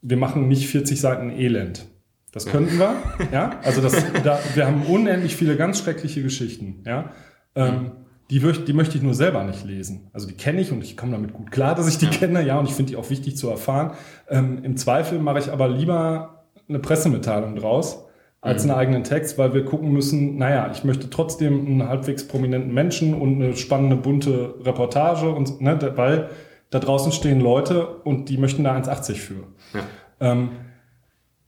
[0.00, 1.84] wir machen nicht 40 Seiten Elend.
[2.32, 2.94] Das könnten wir,
[3.30, 3.60] ja.
[3.62, 3.92] Also das,
[4.24, 7.10] da, wir haben unendlich viele ganz schreckliche Geschichten, ja.
[7.54, 7.90] Ähm,
[8.32, 10.08] die, die möchte ich nur selber nicht lesen.
[10.14, 12.10] Also die kenne ich und ich komme damit gut klar, dass ich die ja.
[12.12, 13.92] kenne, ja, und ich finde die auch wichtig zu erfahren.
[14.26, 18.06] Ähm, Im Zweifel mache ich aber lieber eine Pressemitteilung draus
[18.40, 18.70] als mhm.
[18.70, 23.12] einen eigenen Text, weil wir gucken müssen, naja, ich möchte trotzdem einen halbwegs prominenten Menschen
[23.12, 26.30] und eine spannende, bunte Reportage und, ne, weil
[26.70, 29.46] da draußen stehen Leute und die möchten da 1,80 für.
[29.74, 29.80] Ja.
[30.20, 30.52] Ähm,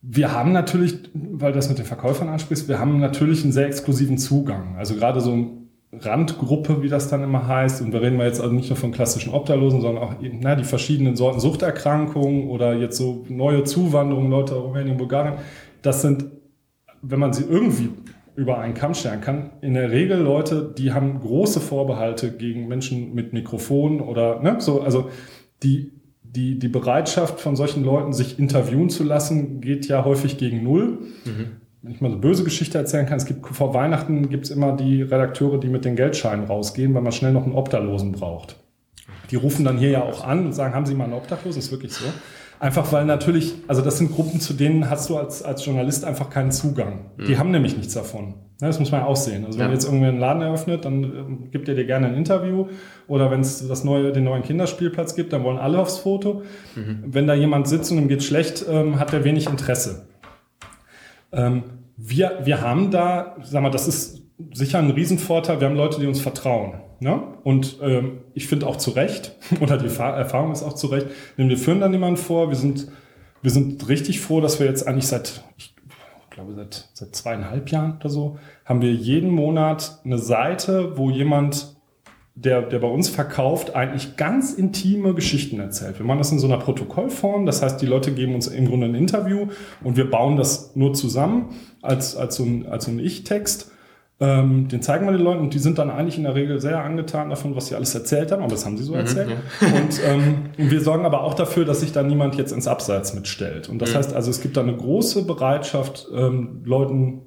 [0.02, 3.66] wir haben natürlich, weil du das mit den Verkäufern ansprichst, wir haben natürlich einen sehr
[3.66, 4.76] exklusiven Zugang.
[4.76, 5.63] Also gerade so
[6.00, 7.82] Randgruppe, wie das dann immer heißt.
[7.82, 11.16] Und wir reden jetzt also nicht nur von klassischen Obdachlosen, sondern auch na, die verschiedenen
[11.16, 15.34] Sorten Suchterkrankungen oder jetzt so neue Zuwanderungen, Leute aus Rumänien, Bulgarien.
[15.82, 16.26] Das sind,
[17.02, 17.90] wenn man sie irgendwie
[18.36, 23.14] über einen Kamm stellen kann, in der Regel Leute, die haben große Vorbehalte gegen Menschen
[23.14, 25.08] mit Mikrofon oder ne, so, also
[25.62, 30.64] die, die, die Bereitschaft von solchen Leuten, sich interviewen zu lassen, geht ja häufig gegen
[30.64, 30.98] Null.
[31.24, 34.50] Mhm wenn ich mal so böse Geschichte erzählen kann, es gibt vor Weihnachten gibt es
[34.50, 38.56] immer die Redakteure, die mit den Geldscheinen rausgehen, weil man schnell noch einen Obdachlosen braucht.
[39.30, 41.58] Die rufen dann hier ja auch an und sagen, haben Sie mal einen Obdachlosen?
[41.58, 42.06] Das ist wirklich so.
[42.58, 46.30] Einfach weil natürlich, also das sind Gruppen, zu denen hast du als, als Journalist einfach
[46.30, 47.10] keinen Zugang.
[47.18, 47.24] Mhm.
[47.26, 48.34] Die haben nämlich nichts davon.
[48.60, 49.44] Das muss man ja auch sehen.
[49.44, 49.72] Also wenn ja.
[49.72, 52.68] jetzt irgendwie einen Laden eröffnet, dann ähm, gibt er dir gerne ein Interview.
[53.08, 56.42] Oder wenn es das neue, den neuen Kinderspielplatz gibt, dann wollen alle aufs Foto.
[56.76, 57.04] Mhm.
[57.04, 60.06] Wenn da jemand sitzt und ihm geht schlecht, ähm, hat er wenig Interesse.
[61.34, 61.62] Ähm,
[61.96, 65.60] wir, wir haben da, sag mal, das ist sicher ein Riesenvorteil.
[65.60, 66.74] Wir haben Leute, die uns vertrauen.
[67.00, 67.22] Ne?
[67.42, 71.58] Und ähm, ich finde auch zu Recht, oder die Erfahrung ist auch zu Recht, wir
[71.58, 72.48] führen dann jemanden vor.
[72.48, 72.88] Wir sind,
[73.42, 75.74] wir sind richtig froh, dass wir jetzt eigentlich seit, ich
[76.30, 81.73] glaube, seit, seit zweieinhalb Jahren oder so, haben wir jeden Monat eine Seite, wo jemand
[82.36, 85.98] der, der bei uns verkauft, eigentlich ganz intime Geschichten erzählt.
[85.98, 88.86] Wir machen das in so einer Protokollform, das heißt, die Leute geben uns im Grunde
[88.86, 89.46] ein Interview
[89.84, 93.70] und wir bauen das nur zusammen als, als so ein, als so ein Ich-Text.
[94.20, 96.82] Ähm, den zeigen wir den Leuten und die sind dann eigentlich in der Regel sehr
[96.82, 99.28] angetan davon, was sie alles erzählt haben, aber das haben sie so erzählt.
[99.30, 99.68] Ja.
[99.68, 103.68] Und ähm, wir sorgen aber auch dafür, dass sich da niemand jetzt ins Abseits mitstellt.
[103.68, 103.96] Und das mhm.
[103.96, 107.22] heißt also, es gibt da eine große Bereitschaft, ähm, Leuten,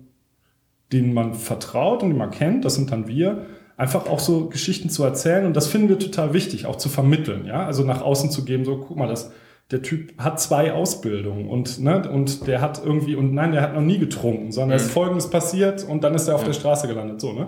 [0.94, 3.46] denen man vertraut und die man kennt, das sind dann wir,
[3.78, 5.46] einfach auch so Geschichten zu erzählen.
[5.46, 7.46] Und das finden wir total wichtig, auch zu vermitteln.
[7.46, 9.32] Ja, also nach außen zu geben, so guck mal, das
[9.72, 13.74] der Typ hat zwei Ausbildungen und, ne, und der hat irgendwie, und nein, der hat
[13.74, 14.94] noch nie getrunken, sondern es ist mhm.
[14.94, 17.48] Folgendes passiert und dann ist er auf der Straße gelandet, so, ne?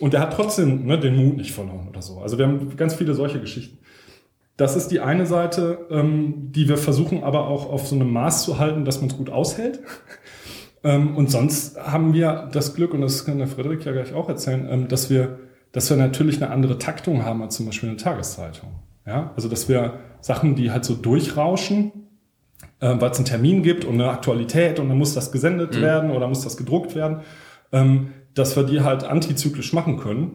[0.00, 2.18] Und der hat trotzdem ne, den Mut nicht verloren oder so.
[2.18, 3.78] Also wir haben ganz viele solche Geschichten.
[4.56, 8.42] Das ist die eine Seite, ähm, die wir versuchen aber auch auf so einem Maß
[8.42, 9.80] zu halten, dass man es gut aushält.
[10.82, 14.28] ähm, und sonst haben wir das Glück, und das kann der Frederik ja gleich auch
[14.28, 15.38] erzählen, ähm, dass wir,
[15.72, 18.70] dass wir natürlich eine andere Taktung haben als zum Beispiel eine Tageszeitung.
[19.06, 21.92] Ja, also dass wir Sachen, die halt so durchrauschen,
[22.80, 25.80] äh, weil es einen Termin gibt und eine Aktualität und dann muss das gesendet mhm.
[25.80, 27.20] werden oder muss das gedruckt werden,
[27.72, 30.32] ähm, dass wir die halt antizyklisch machen können,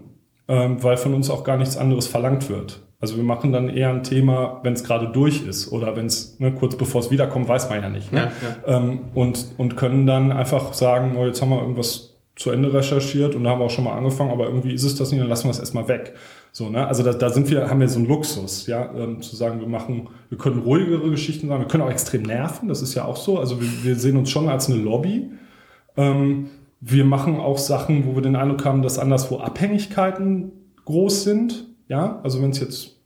[0.48, 2.82] ähm, weil von uns auch gar nichts anderes verlangt wird.
[3.00, 6.40] Also wir machen dann eher ein Thema, wenn es gerade durch ist oder wenn es
[6.40, 8.12] ne, kurz bevor es wiederkommt, weiß man ja nicht.
[8.12, 8.32] Ne?
[8.66, 8.78] Ja, ja.
[8.78, 13.34] Ähm, und, und können dann einfach sagen, oh, jetzt haben wir irgendwas zu Ende recherchiert
[13.36, 15.30] und da haben wir auch schon mal angefangen, aber irgendwie ist es das nicht, dann
[15.30, 16.16] lassen wir es erstmal weg.
[16.52, 16.86] So, ne?
[16.86, 19.68] Also da, da sind wir, haben wir so einen Luxus, ja, ähm, zu sagen, wir
[19.68, 23.18] machen, wir können ruhigere Geschichten sagen, wir können auch extrem nerven, das ist ja auch
[23.18, 23.40] so.
[23.40, 25.32] Also wir, wir sehen uns schon als eine Lobby.
[25.96, 26.50] Ähm,
[26.82, 30.52] wir machen auch Sachen, wo wir den Eindruck haben, dass anderswo Abhängigkeiten
[30.84, 31.68] groß sind.
[31.88, 33.00] Ja, also wenn es jetzt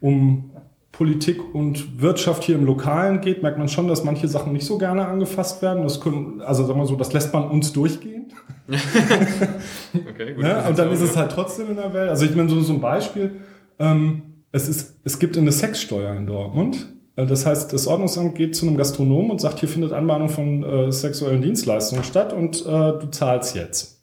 [0.00, 0.50] um
[0.98, 4.78] Politik und Wirtschaft hier im Lokalen geht, merkt man schon, dass manche Sachen nicht so
[4.78, 5.84] gerne angefasst werden.
[5.84, 8.32] Das können, also sagen wir so, das lässt man uns durchgehen.
[8.66, 10.42] okay, gut.
[10.42, 12.10] Ja, und dann ist es halt trotzdem in der Welt.
[12.10, 13.36] Also ich meine, so, so ein Beispiel,
[13.78, 16.88] ähm, es, ist, es gibt eine Sexsteuer in Dortmund.
[17.14, 20.64] Äh, das heißt, das Ordnungsamt geht zu einem Gastronom und sagt, hier findet Anbahnung von
[20.64, 23.97] äh, sexuellen Dienstleistungen statt und äh, du zahlst jetzt.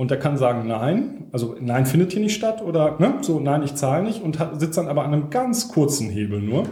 [0.00, 3.62] Und der kann sagen, nein, also nein findet hier nicht statt oder ne, so, nein,
[3.62, 6.62] ich zahle nicht und hat, sitzt dann aber an einem ganz kurzen Hebel nur.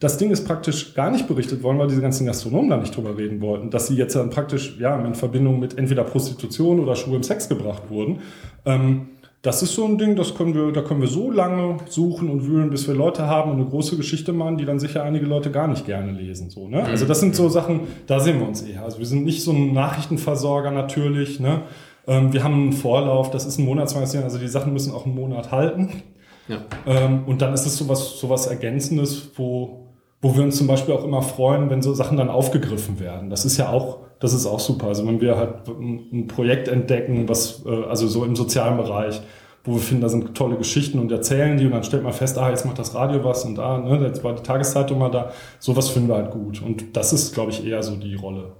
[0.00, 3.18] Das Ding ist praktisch gar nicht berichtet worden, weil diese ganzen Gastronomen da nicht drüber
[3.18, 7.22] reden wollten, dass sie jetzt dann praktisch ja in Verbindung mit entweder Prostitution oder schwulem
[7.22, 8.20] Sex gebracht wurden.
[8.64, 9.08] Ähm,
[9.42, 12.46] das ist so ein Ding, das können wir, da können wir so lange suchen und
[12.46, 15.50] wühlen, bis wir Leute haben und eine große Geschichte machen, die dann sicher einige Leute
[15.50, 16.48] gar nicht gerne lesen.
[16.48, 16.84] So, ne?
[16.84, 18.82] Also das sind so Sachen, da sehen wir uns eher.
[18.82, 21.60] Also wir sind nicht so ein Nachrichtenversorger natürlich, ne?
[22.08, 25.14] Ähm, wir haben einen Vorlauf, das ist ein Monatsmagazin, also die Sachen müssen auch einen
[25.14, 26.02] Monat halten.
[26.48, 26.62] Ja.
[26.86, 29.86] Ähm, und dann ist es sowas, sowas Ergänzendes, wo,
[30.22, 33.28] wo wir uns zum Beispiel auch immer freuen, wenn so Sachen dann aufgegriffen werden.
[33.28, 34.88] Das ist ja auch, das ist auch super.
[34.88, 39.20] Also wenn wir halt ein, Projekt entdecken, was, äh, also so im sozialen Bereich,
[39.64, 42.38] wo wir finden, da sind tolle Geschichten und erzählen die und dann stellt man fest,
[42.38, 45.30] ah, jetzt macht das Radio was und da, ne, jetzt war die Tageszeitung mal da.
[45.58, 46.62] Sowas finden wir halt gut.
[46.62, 48.52] Und das ist, glaube ich, eher so die Rolle.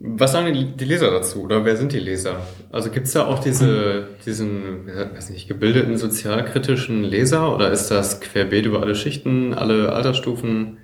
[0.00, 2.40] Was sagen die, Leser dazu oder wer sind die Leser?
[2.72, 8.20] Also gibt es da auch diese, diesen, weiß nicht, gebildeten sozialkritischen Leser oder ist das
[8.20, 10.78] querbeet über alle Schichten, alle Altersstufen?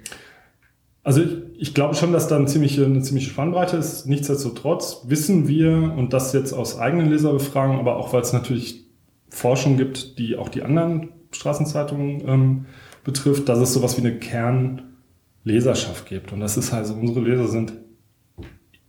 [1.02, 4.06] Also ich, ich glaube schon, dass da eine ziemliche, eine ziemliche Spannbreite ist.
[4.06, 8.86] Nichtsdestotrotz wissen wir, und das jetzt aus eigenen Leserbefragungen, aber auch weil es natürlich
[9.28, 12.66] Forschung gibt, die auch die anderen Straßenzeitungen ähm,
[13.02, 16.32] betrifft, dass es sowas wie eine Kernleserschaft gibt.
[16.32, 17.72] Und das ist also, unsere Leser sind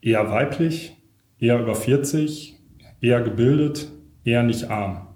[0.01, 0.95] eher weiblich,
[1.39, 2.59] eher über 40,
[3.01, 3.89] eher gebildet,
[4.23, 5.07] eher nicht arm.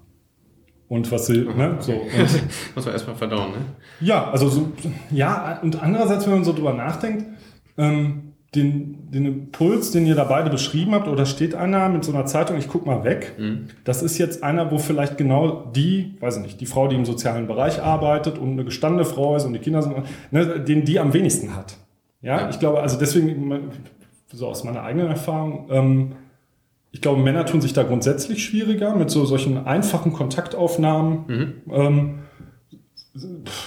[0.88, 1.92] Und was sie, ne, so.
[1.92, 3.58] Und, Muss man erstmal verdauen, ne?
[4.00, 4.72] Ja, also so,
[5.10, 7.24] ja, und andererseits, wenn man so drüber nachdenkt,
[7.78, 12.12] ähm, den, den Impuls, den ihr da beide beschrieben habt, oder steht einer mit so
[12.12, 13.68] einer Zeitung, ich guck mal weg, mhm.
[13.84, 17.06] das ist jetzt einer, wo vielleicht genau die, weiß ich nicht, die Frau, die im
[17.06, 19.96] sozialen Bereich arbeitet und eine gestandene Frau ist und die Kinder sind,
[20.30, 21.78] ne, den die am wenigsten hat.
[22.20, 22.50] Ja, ja.
[22.50, 23.70] ich glaube, also deswegen,
[24.32, 26.12] so aus meiner eigenen Erfahrung, ähm,
[26.92, 31.24] ich glaube, Männer tun sich da grundsätzlich schwieriger mit so solchen einfachen Kontaktaufnahmen.
[31.26, 31.52] Mhm.
[31.70, 32.18] Ähm,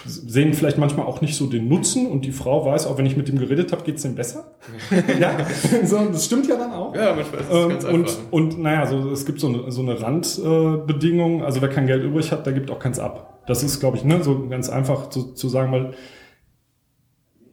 [0.07, 3.15] sehen vielleicht manchmal auch nicht so den Nutzen und die Frau weiß, auch wenn ich
[3.15, 4.55] mit dem geredet habe, geht es dem besser.
[5.19, 5.37] ja,
[5.83, 6.95] so, das stimmt ja dann auch.
[6.95, 10.01] Ja, manchmal ist ähm, ganz und, und naja, so, es gibt so eine, so eine
[10.01, 13.43] Randbedingung, also wer kein Geld übrig hat, der gibt auch keins ab.
[13.45, 15.91] Das ist, glaube ich, ne, so ganz einfach zu, zu sagen, weil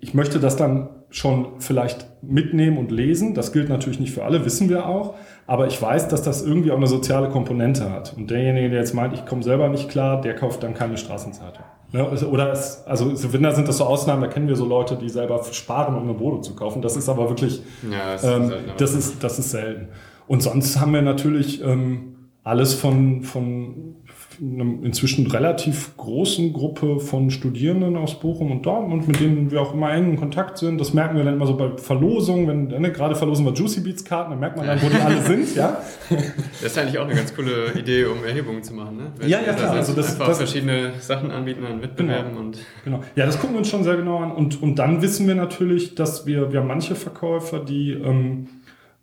[0.02, 3.34] ich möchte das dann schon vielleicht mitnehmen und lesen.
[3.34, 5.14] Das gilt natürlich nicht für alle, wissen wir auch.
[5.46, 8.12] Aber ich weiß, dass das irgendwie auch eine soziale Komponente hat.
[8.16, 11.64] Und derjenige, der jetzt meint, ich komme selber nicht klar, der kauft dann keine Straßenzeitung.
[11.92, 12.04] Ne?
[12.10, 15.08] Oder es, also wenn da sind das so Ausnahmen, da kennen wir so Leute, die
[15.08, 16.82] selber sparen, um eine Bodo zu kaufen.
[16.82, 19.88] Das ist aber wirklich, ja, das, ähm, ist, das, ist, das ist selten.
[20.26, 23.96] Und sonst haben wir natürlich ähm, alles von, von
[24.40, 29.74] einer inzwischen relativ großen Gruppe von Studierenden aus Bochum und Dortmund, mit denen wir auch
[29.74, 30.80] immer eng in Kontakt sind.
[30.80, 34.04] Das merken wir dann immer so bei Verlosungen, wenn ne, gerade verlosen wir Juicy Beats
[34.04, 35.78] Karten, dann merkt man dann, wo die alle sind, ja.
[36.08, 39.12] Das ist eigentlich auch eine ganz coole Idee, um Erhebungen zu machen, ne?
[39.16, 39.72] Wenn ja, ja, klar.
[39.72, 42.58] Also das, einfach das, verschiedene Sachen anbieten an Wettbewerben genau, und.
[42.84, 43.00] Genau.
[43.16, 44.32] Ja, das gucken wir uns schon sehr genau an.
[44.32, 48.48] Und, und dann wissen wir natürlich, dass wir, wir haben manche Verkäufer, die, ähm,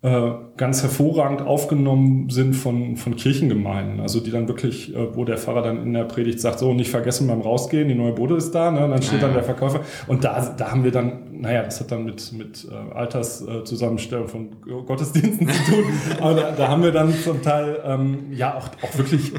[0.02, 4.00] äh, ganz hervorragend aufgenommen sind von, von Kirchengemeinden.
[4.00, 6.90] Also die dann wirklich, äh, wo der Pfarrer dann in der Predigt sagt, so nicht
[6.90, 8.88] vergessen beim Rausgehen, die neue Bude ist da, ne?
[8.88, 9.80] dann steht dann der Verkäufer.
[10.06, 14.48] Und da, da haben wir dann, naja, das hat dann mit, mit äh, Alterszusammenstellung von
[14.86, 15.84] Gottesdiensten zu tun.
[16.20, 19.32] Aber da, da haben wir dann zum Teil ähm, ja auch, auch wirklich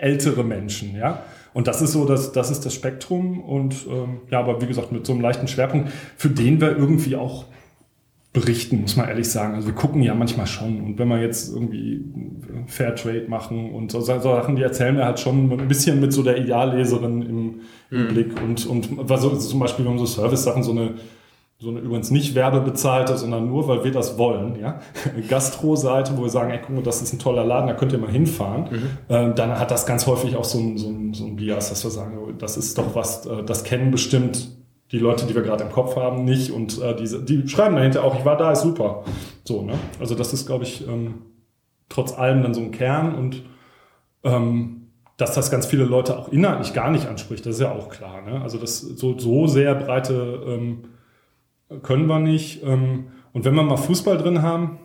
[0.00, 1.24] ältere Menschen, ja.
[1.54, 4.92] Und das ist so, das, das ist das Spektrum und ähm, ja, aber wie gesagt,
[4.92, 7.46] mit so einem leichten Schwerpunkt, für den wir irgendwie auch
[8.38, 9.54] berichten, muss man ehrlich sagen.
[9.54, 10.80] Also wir gucken ja manchmal schon.
[10.80, 12.04] Und wenn wir jetzt irgendwie
[12.66, 16.22] Fairtrade machen und so, so Sachen, die erzählen wir halt schon ein bisschen mit so
[16.22, 18.08] der Idealleserin im, im mhm.
[18.08, 18.42] Blick.
[18.42, 20.94] Und, und also zum Beispiel, wir haben so Service-Sachen, so eine,
[21.58, 24.80] so eine übrigens nicht werbebezahlte, sondern nur, weil wir das wollen, ja.
[25.28, 27.98] Gastro-Seite, wo wir sagen, ey, guck mal, das ist ein toller Laden, da könnt ihr
[27.98, 28.68] mal hinfahren.
[28.70, 28.82] Mhm.
[29.08, 31.82] Ähm, dann hat das ganz häufig auch so ein, so ein, so ein Bias, dass
[31.82, 34.57] wir sagen, das ist doch was, äh, das kennen bestimmt
[34.90, 36.50] die Leute, die wir gerade im Kopf haben, nicht.
[36.50, 39.04] Und äh, diese, die schreiben dahinter auch, ich war da, ist super.
[39.44, 39.74] So, ne?
[40.00, 41.22] Also das ist, glaube ich, ähm,
[41.88, 43.42] trotz allem dann so ein Kern und
[44.24, 44.78] ähm,
[45.16, 48.22] dass das ganz viele Leute auch inhaltlich gar nicht anspricht, das ist ja auch klar.
[48.22, 48.40] Ne?
[48.40, 50.84] Also das so, so sehr breite ähm,
[51.82, 52.62] können wir nicht.
[52.62, 54.78] Ähm, und wenn wir mal Fußball drin haben,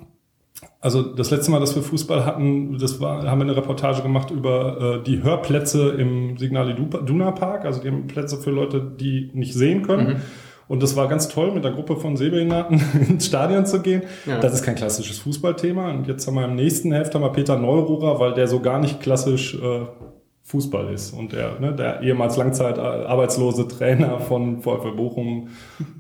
[0.79, 4.31] also das letzte Mal, dass wir Fußball hatten, das war, haben wir eine Reportage gemacht
[4.31, 9.31] über äh, die Hörplätze im Signal Iduna Park, also die haben Plätze für Leute, die
[9.33, 10.07] nicht sehen können.
[10.07, 10.21] Mhm.
[10.67, 14.03] Und das war ganz toll, mit einer Gruppe von Sehbehinderten ins Stadion zu gehen.
[14.25, 14.39] Ja.
[14.39, 15.89] Das ist kein klassisches Fußballthema.
[15.91, 18.79] Und jetzt haben wir im nächsten Heft haben wir Peter Neururer, weil der so gar
[18.79, 19.85] nicht klassisch äh,
[20.43, 21.13] Fußball ist.
[21.13, 25.49] Und der, ne, der ehemals Langzeit arbeitslose Trainer von VfL Bochum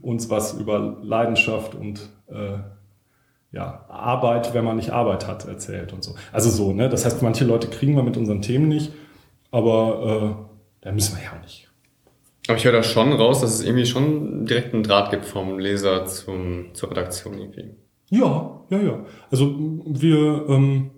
[0.01, 2.59] uns was über Leidenschaft und äh,
[3.53, 6.15] ja, Arbeit, wenn man nicht Arbeit hat, erzählt und so.
[6.31, 6.89] Also so, ne?
[6.89, 8.91] Das heißt, manche Leute kriegen wir mit unseren Themen nicht,
[9.51, 10.47] aber
[10.81, 11.69] äh, da müssen wir ja auch nicht.
[12.47, 15.59] Aber ich höre da schon raus, dass es irgendwie schon direkt einen Draht gibt vom
[15.59, 17.69] Leser zum, zur Redaktion irgendwie.
[18.09, 19.05] Ja, ja, ja.
[19.31, 20.89] Also wir, ähm,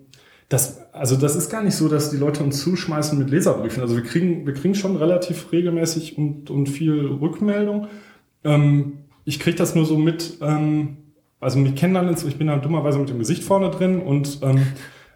[0.48, 3.82] das, also das ist gar nicht so, dass die Leute uns zuschmeißen mit Leserbriefen.
[3.82, 7.88] Also wir kriegen, wir kriegen schon relativ regelmäßig und, und viel Rückmeldung.
[8.44, 10.96] Ähm, ich kriege das nur so mit, ähm,
[11.40, 14.66] also mich kennen dann, ich bin da dummerweise mit dem Gesicht vorne drin und ähm,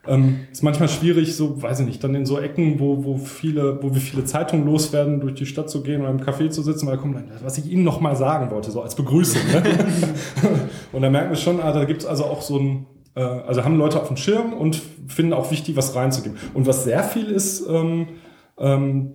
[0.06, 3.82] ähm, ist manchmal schwierig, so, weiß ich nicht, dann in so Ecken, wo, wo viele,
[3.82, 6.86] wo wir viele Zeitungen loswerden, durch die Stadt zu gehen oder im Café zu sitzen,
[6.86, 9.42] weil da kommt dann, was ich Ihnen noch mal sagen wollte, so als Begrüßung.
[9.52, 9.62] Ne?
[10.92, 13.62] und da merken wir schon, ah, da gibt es also auch so ein, äh, also
[13.62, 16.38] haben Leute auf dem Schirm und finden auch wichtig, was reinzugeben.
[16.54, 18.08] Und was sehr viel ist, ähm,
[18.58, 19.12] ähm,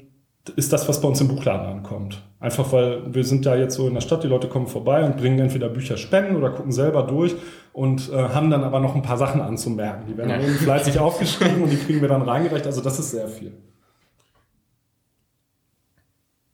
[0.49, 2.21] ist das, was bei uns im Buchladen ankommt.
[2.39, 5.17] Einfach weil wir sind da jetzt so in der Stadt, die Leute kommen vorbei und
[5.17, 7.35] bringen entweder Bücher spenden oder gucken selber durch
[7.73, 10.05] und äh, haben dann aber noch ein paar Sachen anzumerken.
[10.07, 10.37] Die werden ja.
[10.37, 12.65] dann fleißig aufgeschrieben und die kriegen wir dann reingereicht.
[12.67, 13.53] Also das ist sehr viel.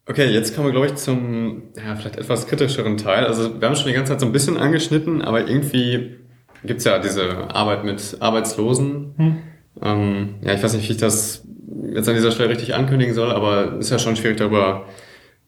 [0.07, 3.25] Okay, jetzt kommen wir, glaube ich, zum ja, vielleicht etwas kritischeren Teil.
[3.25, 6.17] Also wir haben schon die ganze Zeit so ein bisschen angeschnitten, aber irgendwie
[6.63, 9.13] gibt's ja diese Arbeit mit Arbeitslosen.
[9.17, 9.37] Hm.
[9.81, 11.47] Ähm, ja, ich weiß nicht, wie ich das
[11.93, 14.85] jetzt an dieser Stelle richtig ankündigen soll, aber ist ja schon schwierig darüber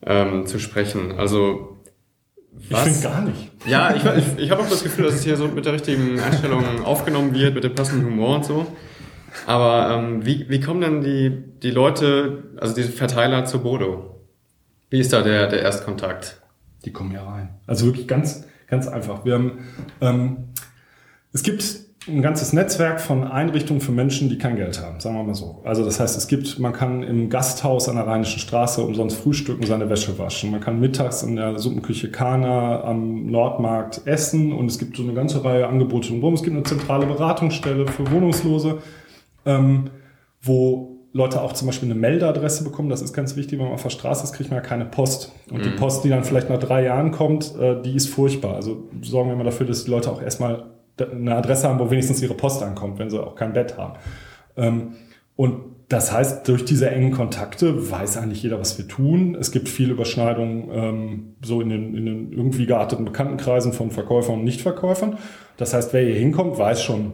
[0.06, 1.14] ähm, zu sprechen.
[1.18, 1.78] Also
[2.70, 2.86] was?
[2.86, 3.52] Ich finde gar nicht.
[3.66, 6.20] Ja, ich, ich, ich habe auch das Gefühl, dass es hier so mit der richtigen
[6.20, 8.68] Einstellung aufgenommen wird, mit dem passenden Humor und so.
[9.48, 14.22] Aber ähm, wie, wie kommen denn die, die Leute, also diese Verteiler zu Bodo?
[14.90, 16.42] Wie ist da der, der Erstkontakt?
[16.86, 17.50] Die kommen ja rein.
[17.66, 19.26] Also wirklich ganz, ganz einfach.
[19.26, 19.68] Wir haben,
[20.02, 20.50] ähm,
[21.34, 21.64] es gibt
[22.08, 25.62] ein ganzes Netzwerk von Einrichtungen für Menschen, die kein Geld haben, sagen wir mal so.
[25.64, 29.66] Also das heißt, es gibt, man kann im Gasthaus an der Rheinischen Straße umsonst frühstücken,
[29.66, 30.52] seine Wäsche waschen.
[30.52, 35.14] Man kann mittags in der Suppenküche Kana am Nordmarkt essen und es gibt so eine
[35.14, 36.34] ganze Reihe Angebote drumherum.
[36.34, 38.80] Es gibt eine zentrale Beratungsstelle für Wohnungslose,
[39.46, 39.90] ähm,
[40.42, 42.90] wo Leute auch zum Beispiel eine Meldeadresse bekommen.
[42.90, 45.32] Das ist ganz wichtig, wenn man auf der Straße ist, kriegt man ja keine Post.
[45.50, 45.64] Und mhm.
[45.64, 48.56] die Post, die dann vielleicht nach drei Jahren kommt, äh, die ist furchtbar.
[48.56, 52.22] Also sorgen wir mal dafür, dass die Leute auch erstmal eine Adresse haben, wo wenigstens
[52.22, 53.96] ihre Post ankommt, wenn sie auch kein Bett haben.
[54.58, 54.94] Ähm,
[55.36, 59.36] und das heißt, durch diese engen Kontakte weiß eigentlich jeder, was wir tun.
[59.40, 64.40] Es gibt viele Überschneidungen ähm, so in den, in den irgendwie gearteten Bekanntenkreisen von Verkäufern
[64.40, 65.18] und Nichtverkäufern.
[65.58, 67.14] Das heißt, wer hier hinkommt, weiß schon,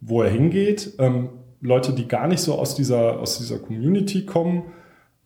[0.00, 0.94] wo er hingeht.
[0.98, 4.64] Ähm, Leute, die gar nicht so aus dieser, aus dieser Community kommen,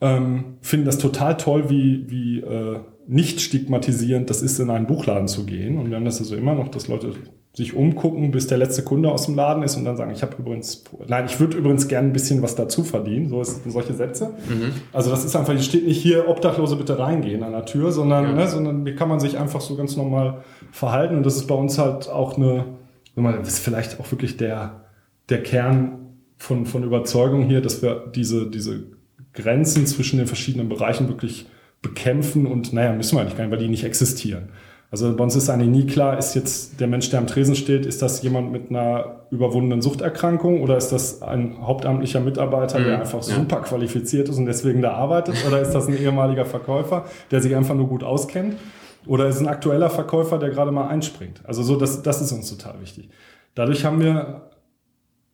[0.00, 5.28] ähm, finden das total toll, wie, wie äh, nicht stigmatisierend das ist, in einen Buchladen
[5.28, 5.78] zu gehen.
[5.78, 7.12] Und wir haben das also immer noch, dass Leute
[7.54, 10.36] sich umgucken, bis der letzte Kunde aus dem Laden ist und dann sagen, ich habe
[10.38, 14.30] übrigens, nein, ich würde übrigens gerne ein bisschen was dazu verdienen, so ist solche Sätze.
[14.48, 14.72] Mhm.
[14.92, 18.24] Also das ist einfach, hier steht nicht hier, Obdachlose bitte reingehen an der Tür, sondern,
[18.24, 18.32] ja.
[18.32, 21.54] ne, sondern hier kann man sich einfach so ganz normal verhalten und das ist bei
[21.54, 22.64] uns halt auch eine,
[23.16, 24.86] das ist vielleicht auch wirklich der,
[25.28, 25.98] der Kern
[26.38, 28.84] von, von Überzeugung hier, dass wir diese, diese
[29.34, 31.46] Grenzen zwischen den verschiedenen Bereichen wirklich
[31.82, 34.48] bekämpfen und naja, müssen wir eigentlich gar nicht, weil die nicht existieren.
[34.92, 37.86] Also bei uns ist eigentlich nie klar, ist jetzt der Mensch, der am Tresen steht,
[37.86, 43.00] ist das jemand mit einer überwundenen Suchterkrankung oder ist das ein hauptamtlicher Mitarbeiter, der mhm,
[43.00, 45.46] einfach super qualifiziert ist und deswegen da arbeitet?
[45.46, 48.56] Oder ist das ein ehemaliger Verkäufer, der sich einfach nur gut auskennt?
[49.06, 51.40] Oder ist es ein aktueller Verkäufer, der gerade mal einspringt?
[51.44, 53.08] Also so, das, das ist uns total wichtig.
[53.54, 54.50] Dadurch haben wir,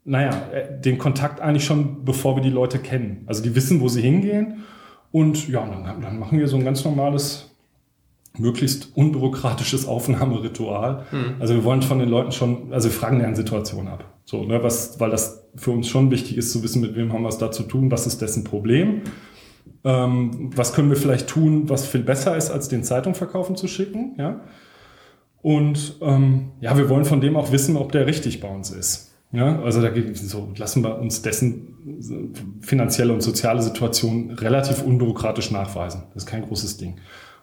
[0.04, 3.24] naja, äh, den Kontakt eigentlich schon, bevor wir die Leute kennen.
[3.26, 4.64] Also die wissen, wo sie hingehen.
[5.10, 7.47] Und ja, dann, dann machen wir so ein ganz normales
[8.36, 11.06] möglichst unbürokratisches Aufnahmeritual.
[11.10, 11.34] Mhm.
[11.40, 14.04] Also wir wollen von den Leuten schon, also wir fragen deren Situation ab.
[14.24, 17.22] So, ne, was, weil das für uns schon wichtig ist zu wissen, mit wem haben
[17.22, 19.02] wir es da zu tun, was ist dessen Problem.
[19.84, 24.14] Ähm, was können wir vielleicht tun, was viel besser ist, als den Zeitungsverkaufen zu schicken,
[24.18, 24.40] ja.
[25.40, 29.14] Und ähm, ja, wir wollen von dem auch wissen, ob der richtig bei uns ist.
[29.30, 36.04] Ja, also da so lassen wir uns dessen finanzielle und soziale Situation relativ unbürokratisch nachweisen.
[36.14, 36.96] Das ist kein großes Ding.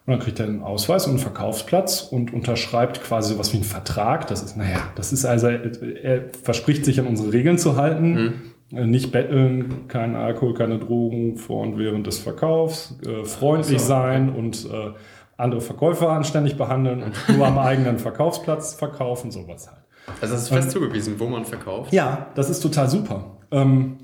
[0.06, 3.66] Und dann kriegt er einen Ausweis und einen Verkaufsplatz und unterschreibt quasi sowas wie einen
[3.66, 4.28] Vertrag.
[4.28, 8.42] Das ist, naja, das ist also, er verspricht sich an unsere Regeln zu halten.
[8.72, 8.90] Mhm.
[8.92, 14.30] Nicht betteln, kein Alkohol, keine Drogen vor und während des Verkaufs, äh, freundlich so, sein
[14.30, 14.92] und äh,
[15.38, 19.86] andere Verkäufer anständig behandeln und nur am eigenen Verkaufsplatz verkaufen, sowas halt.
[20.22, 21.92] Also das ist fest ähm, zugewiesen, wo man verkauft?
[21.94, 23.38] Ja, das ist total super.
[23.52, 23.98] Ähm,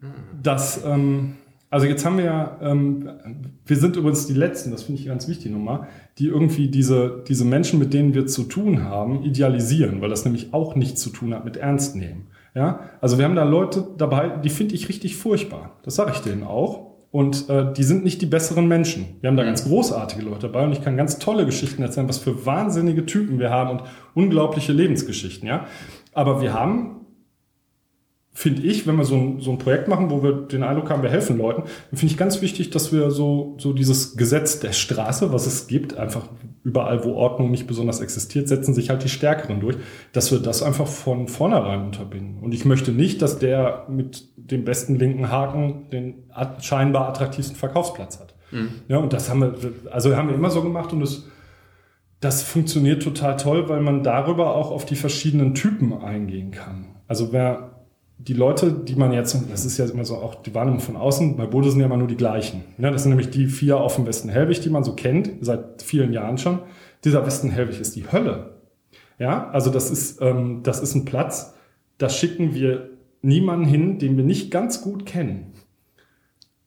[0.00, 0.12] hm.
[0.42, 1.36] Das, ähm,
[1.76, 3.06] also jetzt haben wir ja, ähm,
[3.66, 7.44] wir sind übrigens die Letzten, das finde ich ganz wichtig nochmal, die irgendwie diese, diese
[7.44, 11.34] Menschen, mit denen wir zu tun haben, idealisieren, weil das nämlich auch nichts zu tun
[11.34, 12.28] hat mit Ernst nehmen.
[12.54, 15.72] Ja, also wir haben da Leute dabei, die finde ich richtig furchtbar.
[15.82, 16.92] Das sage ich denen auch.
[17.10, 19.18] Und äh, die sind nicht die besseren Menschen.
[19.20, 22.16] Wir haben da ganz großartige Leute dabei und ich kann ganz tolle Geschichten erzählen, was
[22.16, 23.82] für wahnsinnige Typen wir haben und
[24.14, 25.46] unglaubliche Lebensgeschichten.
[25.46, 25.66] Ja,
[26.14, 27.05] aber wir haben
[28.36, 31.02] finde ich, wenn wir so ein, so ein Projekt machen, wo wir den Eindruck haben,
[31.02, 34.72] wir helfen Leuten, dann finde ich ganz wichtig, dass wir so, so dieses Gesetz der
[34.72, 36.28] Straße, was es gibt, einfach
[36.62, 39.78] überall, wo Ordnung nicht besonders existiert, setzen sich halt die Stärkeren durch,
[40.12, 42.42] dass wir das einfach von vornherein unterbinden.
[42.42, 46.24] Und ich möchte nicht, dass der mit dem besten linken Haken den
[46.60, 48.34] scheinbar attraktivsten Verkaufsplatz hat.
[48.50, 48.68] Mhm.
[48.88, 49.54] Ja, und das haben wir,
[49.90, 51.24] also haben wir immer so gemacht und das,
[52.20, 56.96] das funktioniert total toll, weil man darüber auch auf die verschiedenen Typen eingehen kann.
[57.08, 57.75] Also wer
[58.18, 61.36] die Leute, die man jetzt, das ist ja immer so auch die Wahrnehmung von außen,
[61.36, 62.64] bei Bode sind ja immer nur die gleichen.
[62.78, 65.82] Ja, das sind nämlich die vier auf dem Westen Hellwig, die man so kennt, seit
[65.82, 66.60] vielen Jahren schon.
[67.04, 68.54] Dieser Westen Hellwig ist die Hölle.
[69.18, 71.54] Ja, also das ist, ähm, das ist ein Platz,
[71.98, 72.90] da schicken wir
[73.22, 75.52] niemanden hin, den wir nicht ganz gut kennen.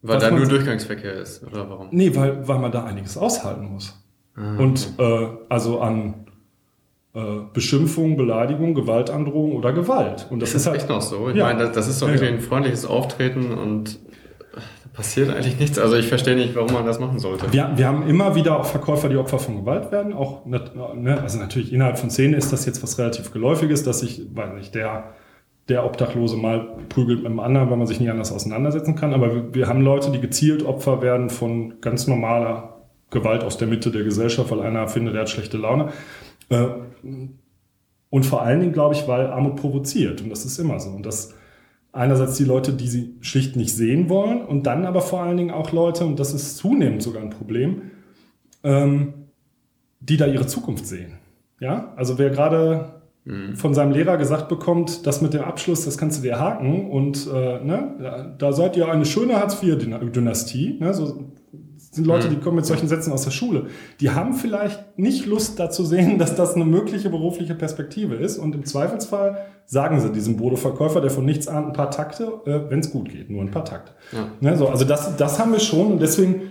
[0.01, 1.89] Weil da nur Durchgangsverkehr ist, oder warum?
[1.91, 4.01] Nee, weil, weil man da einiges aushalten muss.
[4.35, 6.25] Ah, Und äh, also an
[7.53, 10.27] Beschimpfung, Beleidigung, Gewaltandrohung oder Gewalt.
[10.29, 11.29] Und das ist, ist halt echt noch so.
[11.29, 11.45] Ich ja.
[11.45, 13.99] meine, das ist doch wirklich ein freundliches Auftreten und
[14.53, 15.79] da passiert eigentlich nichts.
[15.79, 17.51] Also ich verstehe nicht, warum man das machen sollte.
[17.51, 20.13] Wir, wir haben immer wieder auch Verkäufer, die Opfer von Gewalt werden.
[20.13, 24.27] Auch ne, also natürlich innerhalb von Szene ist das jetzt was relativ geläufiges, dass sich,
[24.33, 25.15] weiß nicht, der
[25.69, 29.13] der Obdachlose mal prügelt mit dem anderen, weil man sich nicht anders auseinandersetzen kann.
[29.13, 32.81] Aber wir, wir haben Leute, die gezielt Opfer werden von ganz normaler
[33.11, 35.89] Gewalt aus der Mitte der Gesellschaft, weil einer findet, er hat schlechte Laune.
[36.49, 36.67] Äh,
[38.09, 40.21] und vor allen Dingen, glaube ich, weil Armut provoziert.
[40.21, 40.89] Und das ist immer so.
[40.89, 41.33] Und das
[41.91, 44.41] einerseits die Leute, die sie schlicht nicht sehen wollen.
[44.41, 47.91] Und dann aber vor allen Dingen auch Leute, und das ist zunehmend sogar ein Problem,
[48.63, 49.13] ähm,
[49.99, 51.13] die da ihre Zukunft sehen.
[51.59, 53.55] Ja, also wer gerade mhm.
[53.55, 57.27] von seinem Lehrer gesagt bekommt, das mit dem Abschluss, das kannst du dir haken und
[57.27, 61.25] äh, ne, da seid ihr eine schöne Hartz-IV-Dynastie, ne, so
[61.99, 62.31] sind Leute, mhm.
[62.31, 63.67] die kommen mit solchen Sätzen aus der Schule.
[63.99, 68.37] Die haben vielleicht nicht Lust dazu sehen, dass das eine mögliche berufliche Perspektive ist.
[68.37, 72.69] Und im Zweifelsfall sagen sie diesem Bodo-Verkäufer, der von nichts ahnt, ein paar Takte, äh,
[72.69, 73.91] wenn es gut geht, nur ein paar Takte.
[74.11, 74.29] Ja.
[74.39, 76.41] Ne, so, also das, das haben wir schon und deswegen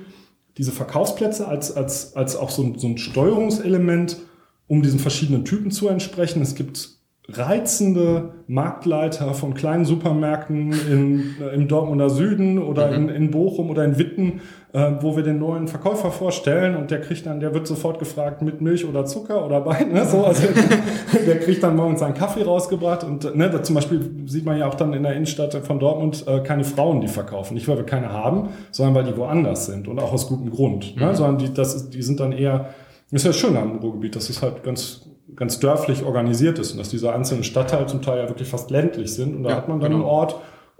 [0.57, 4.19] diese Verkaufsplätze als, als, als auch so ein, so ein Steuerungselement,
[4.67, 6.43] um diesen verschiedenen Typen zu entsprechen.
[6.43, 6.98] Es gibt
[7.31, 13.09] reizende Marktleiter von kleinen Supermärkten in, äh, im Dortmunder Süden oder mhm.
[13.11, 14.41] in, in Bochum oder in Witten,
[14.73, 18.41] äh, wo wir den neuen Verkäufer vorstellen und der kriegt dann, der wird sofort gefragt
[18.41, 19.93] mit Milch oder Zucker oder beiden.
[19.93, 20.07] Ne?
[20.07, 20.49] So, also
[21.27, 24.67] der kriegt dann morgens seinen Kaffee rausgebracht und ne, da zum Beispiel sieht man ja
[24.67, 27.55] auch dann in der Innenstadt von Dortmund äh, keine Frauen, die verkaufen.
[27.55, 30.97] Nicht, weil wir keine haben, sondern weil die woanders sind und auch aus gutem Grund.
[30.97, 31.09] Ne?
[31.09, 31.15] Mhm.
[31.15, 32.71] Sondern die, das, die sind dann eher,
[33.11, 35.08] ist ja schön am Ruhrgebiet, das ist halt ganz
[35.39, 39.15] ganz dörflich organisiert ist und dass diese einzelnen Stadtteile zum Teil ja wirklich fast ländlich
[39.15, 39.37] sind.
[39.37, 40.03] Und da Ja, hat man dann genau.
[40.05, 40.35] einen Ort,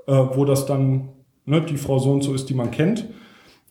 [0.07, 1.11] äh, wo das dann
[1.47, 3.07] ne, die Frau so und so ist, die man kennt.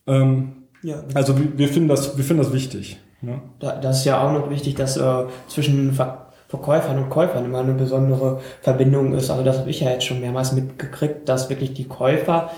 [0.07, 1.03] Ähm, Ja.
[1.13, 2.97] also wir, wir finden das, wir finden das wichtig.
[3.21, 3.41] Ne?
[3.59, 7.59] Da, das ist ja auch noch wichtig, dass äh, zwischen Ver Verkäufern und Käufern immer
[7.59, 9.29] eine besondere Verbindung ist.
[9.29, 12.51] Also das habe ich ja jetzt schon mehrmals mitgekriegt, dass wirklich die Käufer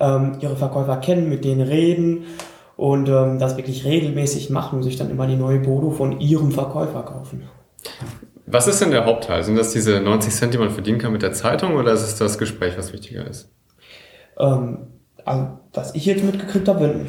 [0.00, 2.24] ähm, ihre Verkäufer kennen, mit denen reden
[2.76, 6.52] und ähm, das wirklich regelmäßig machen und sich dann immer die neue Bodo von ihrem
[6.52, 7.44] Verkäufer kaufen.
[8.46, 9.42] Was ist denn der Hauptteil?
[9.42, 12.16] Sind das diese 90 Cent, die man verdienen kann mit der Zeitung oder ist es
[12.16, 13.50] das Gespräch, was wichtiger ist?
[14.38, 14.88] Ähm,
[15.24, 17.06] also, was ich jetzt mitgekriegt habe,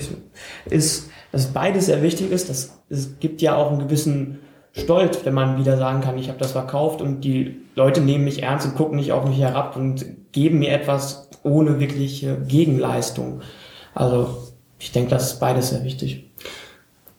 [0.70, 2.50] ist, dass beides sehr wichtig ist.
[2.50, 4.40] Dass, es gibt ja auch einen gewissen
[4.72, 8.42] Stolz, wenn man wieder sagen kann, ich habe das verkauft und die Leute nehmen mich
[8.42, 13.42] ernst und gucken nicht auf mich herab und geben mir etwas ohne wirkliche Gegenleistung.
[13.94, 14.47] Also
[14.80, 16.30] ich denke, das ist beides sehr wichtig.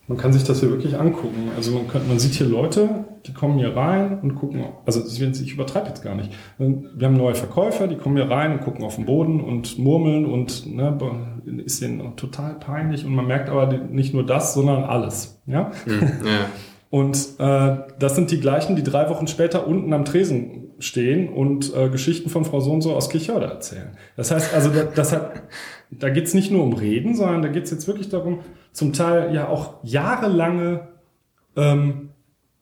[0.07, 1.51] Man kann sich das hier wirklich angucken.
[1.55, 5.53] Also man, kann, man sieht hier Leute, die kommen hier rein und gucken, also ich
[5.53, 6.31] übertreibe jetzt gar nicht.
[6.57, 10.25] Wir haben neue Verkäufer, die kommen hier rein und gucken auf den Boden und murmeln
[10.25, 10.97] und ne,
[11.63, 15.39] ist denen total peinlich und man merkt aber nicht nur das, sondern alles.
[15.45, 15.71] Ja?
[15.85, 16.45] Hm, ja.
[16.89, 21.73] Und äh, das sind die gleichen, die drei Wochen später unten am Tresen stehen und
[21.75, 23.97] äh, Geschichten von Frau so und so aus Kirchhörde erzählen.
[24.15, 25.43] Das heißt also, da, das hat,
[25.91, 28.39] da geht's nicht nur um Reden, sondern da geht's jetzt wirklich darum,
[28.71, 30.87] zum Teil ja auch jahrelange
[31.55, 32.09] ähm,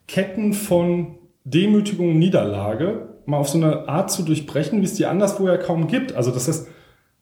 [0.07, 5.05] Ketten von Demütigung und Niederlage mal auf so eine Art zu durchbrechen, wie es die
[5.05, 6.13] anderswo ja kaum gibt.
[6.13, 6.67] Also das heißt,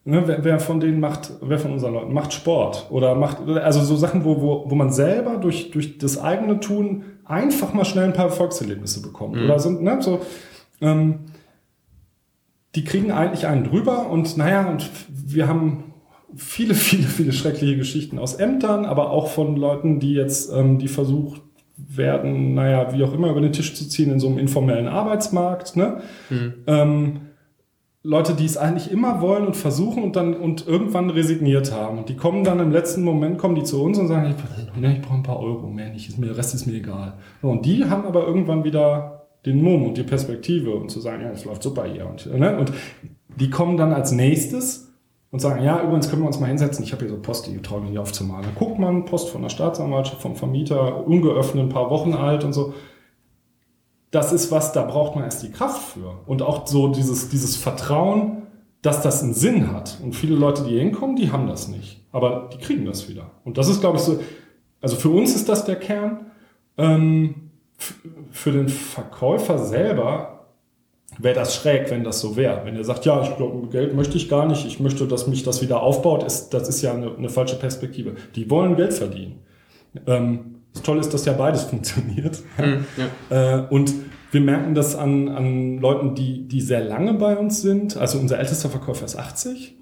[0.05, 3.81] ne, wer, wer von denen macht, wer von unseren Leuten macht Sport oder macht, also
[3.81, 8.05] so Sachen, wo, wo, wo man selber durch, durch das eigene Tun einfach mal schnell
[8.05, 9.37] ein paar Erfolgserlebnisse bekommt.
[9.37, 10.21] Oder sind, ne, so,
[10.81, 11.19] ähm,
[12.75, 15.93] die kriegen eigentlich einen drüber und naja, und wir haben
[16.35, 20.87] viele, viele, viele schreckliche Geschichten aus Ämtern, aber auch von Leuten, die jetzt, ähm, die
[20.87, 21.41] versucht
[21.77, 25.75] werden, naja, wie auch immer, über den Tisch zu ziehen in so einem informellen Arbeitsmarkt.
[25.75, 26.01] Ne?
[26.29, 26.53] Hm.
[26.67, 27.19] Ähm,
[28.01, 31.97] Leute, die es eigentlich immer wollen und versuchen und dann und irgendwann resigniert haben.
[31.97, 35.01] Und die kommen dann im letzten Moment, kommen die zu uns und sagen, ich, ich
[35.01, 37.13] brauche ein paar Euro mehr, nicht, ist mir, der Rest ist mir egal.
[37.41, 41.31] Und die haben aber irgendwann wieder den Mumm und die Perspektive und zu sagen, ja,
[41.31, 42.07] es läuft super hier.
[42.07, 42.57] Und, ne?
[42.57, 42.73] und
[43.35, 44.91] die kommen dann als nächstes
[45.31, 47.57] und sagen, ja, übrigens können wir uns mal hinsetzen, ich habe hier so Post, die
[47.61, 48.45] traue ich nicht aufzumalen.
[48.45, 52.53] Dann guckt man, Post von der Staatsanwaltschaft, vom Vermieter, ungeöffnet, ein paar Wochen alt und
[52.53, 52.73] so.
[54.11, 56.19] Das ist was, da braucht man erst die Kraft für.
[56.25, 58.43] Und auch so dieses, dieses Vertrauen,
[58.81, 59.97] dass das einen Sinn hat.
[60.01, 62.01] Und viele Leute, die hier hinkommen, die haben das nicht.
[62.11, 63.31] Aber die kriegen das wieder.
[63.43, 64.19] Und das ist, glaube ich, so,
[64.79, 66.27] also für uns ist das der Kern.
[66.77, 67.44] Ähm,
[68.31, 70.47] für den Verkäufer selber
[71.17, 72.61] wäre das schräg, wenn das so wäre.
[72.65, 75.43] Wenn er sagt, ja, ich glaube, Geld möchte ich gar nicht, ich möchte, dass mich
[75.43, 78.15] das wieder aufbaut, ist, das ist ja eine, eine falsche Perspektive.
[78.35, 79.39] Die wollen Geld verdienen.
[80.07, 82.41] Ähm, das Tolle ist, dass ja beides funktioniert.
[82.57, 82.85] Hm,
[83.29, 83.59] ja.
[83.59, 83.93] Äh, und
[84.31, 87.95] wir merken das an, an Leuten, die, die sehr lange bei uns sind.
[87.95, 89.75] Also unser ältester Verkäufer ist 80.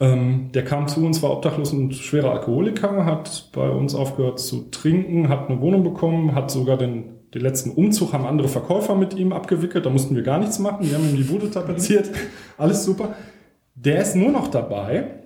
[0.00, 4.68] Ähm, der kam zu uns, war obdachlos und schwerer Alkoholiker, hat bei uns aufgehört zu
[4.70, 9.14] trinken, hat eine Wohnung bekommen, hat sogar den, den letzten Umzug, haben andere Verkäufer mit
[9.14, 9.86] ihm abgewickelt.
[9.86, 10.88] Da mussten wir gar nichts machen.
[10.88, 12.10] Wir haben ihm die Bude tapeziert.
[12.58, 13.14] Alles super.
[13.74, 15.22] Der ist nur noch dabei,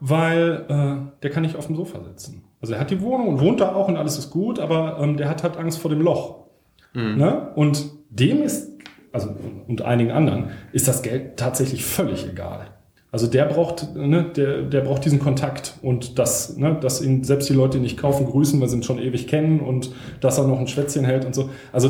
[0.00, 2.44] weil äh, der kann nicht auf dem Sofa sitzen.
[2.60, 5.16] Also er hat die Wohnung und wohnt da auch und alles ist gut, aber ähm,
[5.16, 6.46] der hat halt Angst vor dem Loch.
[6.94, 7.52] Ne?
[7.54, 8.72] Und dem ist,
[9.12, 9.34] also
[9.66, 12.70] und einigen anderen, ist das Geld tatsächlich völlig egal.
[13.10, 17.48] Also der braucht, ne, der, der braucht diesen Kontakt und das, ne, dass ihn selbst
[17.48, 19.90] die Leute, die nicht kaufen, grüßen, weil sie ihn schon ewig kennen und
[20.20, 21.48] dass er noch ein Schwätzchen hält und so.
[21.72, 21.88] Also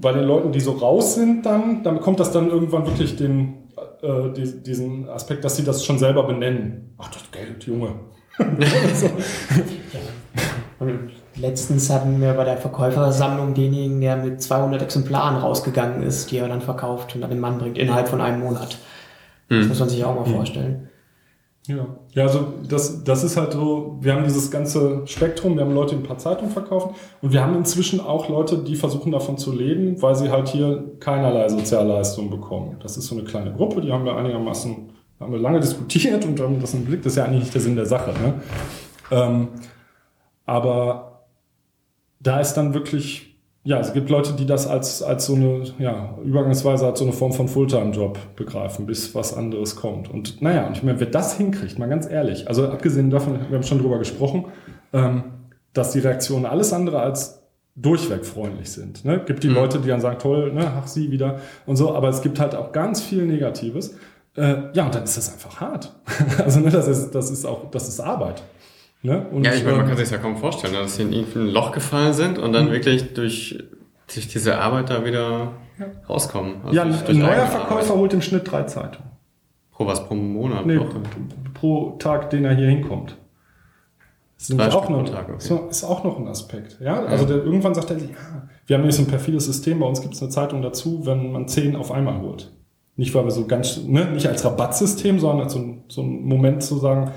[0.00, 3.68] bei den Leuten, die so raus sind, dann, dann kommt das dann irgendwann wirklich den,
[4.02, 6.94] äh, die, diesen Aspekt, dass sie das schon selber benennen.
[6.98, 7.94] Ach, das Geld, Junge.
[11.36, 16.48] letztens hatten wir bei der Verkäufersammlung denjenigen, der mit 200 Exemplaren rausgegangen ist, die er
[16.48, 18.78] dann verkauft und an den Mann bringt, innerhalb von einem Monat.
[19.48, 20.88] Das muss man sich auch mal vorstellen.
[21.66, 25.74] Ja, ja also das, das ist halt so, wir haben dieses ganze Spektrum, wir haben
[25.74, 29.38] Leute, die ein paar Zeitungen verkaufen und wir haben inzwischen auch Leute, die versuchen davon
[29.38, 32.76] zu leben, weil sie halt hier keinerlei Sozialleistungen bekommen.
[32.82, 34.90] Das ist so eine kleine Gruppe, die haben wir einigermaßen,
[35.20, 37.60] haben wir lange diskutiert und haben das im Blick, das ist ja eigentlich nicht der
[37.60, 38.12] Sinn der Sache.
[38.12, 38.40] Ne?
[39.12, 39.48] Ähm,
[40.46, 41.26] aber
[42.18, 43.31] da ist dann wirklich,
[43.64, 47.12] ja, es gibt Leute, die das als, als so eine, ja, übergangsweise als so eine
[47.12, 50.10] Form von Fulltime-Job begreifen, bis was anderes kommt.
[50.10, 53.56] Und naja, und ich meine, wer das hinkriegt, mal ganz ehrlich, also abgesehen davon, wir
[53.56, 54.46] haben schon drüber gesprochen,
[54.92, 55.24] ähm,
[55.72, 57.42] dass die Reaktionen alles andere als
[57.76, 59.04] durchweg freundlich sind.
[59.04, 59.22] Ne?
[59.24, 59.54] Gibt die Mhm.
[59.54, 62.54] Leute, die dann sagen, toll, ne, ach sie wieder und so, aber es gibt halt
[62.54, 63.94] auch ganz viel Negatives.
[64.36, 65.94] Äh, ja, und dann ist das einfach hart.
[66.44, 68.42] also ne, das ist, das ist auch, das ist Arbeit.
[69.02, 69.26] Ne?
[69.42, 71.48] Ja, ich meine, man ähm, kann sich ja kaum vorstellen, ne, dass sie in irgendein
[71.48, 73.58] Loch gefallen sind und dann wirklich durch
[74.14, 75.52] durch diese Arbeit da wieder
[76.08, 76.56] rauskommen.
[76.64, 77.90] Also ja, ein neuer Verkäufer Arbeit.
[77.90, 79.10] holt im Schnitt drei Zeitungen.
[79.72, 80.66] Pro was pro Monat?
[80.66, 81.00] Nee, Woche?
[81.54, 83.16] pro Tag, den er hier hinkommt.
[84.48, 85.60] Das Drei auch noch, Tag, okay.
[85.70, 86.78] ist auch noch ein Aspekt.
[86.80, 87.04] Ja?
[87.04, 88.06] Also Der, irgendwann sagt er, ja,
[88.66, 91.30] wir haben nämlich so ein perfides System, bei uns gibt es eine Zeitung dazu, wenn
[91.30, 92.50] man zehn auf einmal holt.
[92.96, 96.24] Nicht, weil wir so ganz, ne, nicht als Rabattsystem, sondern als so ein, so ein
[96.24, 97.12] Moment zu sagen,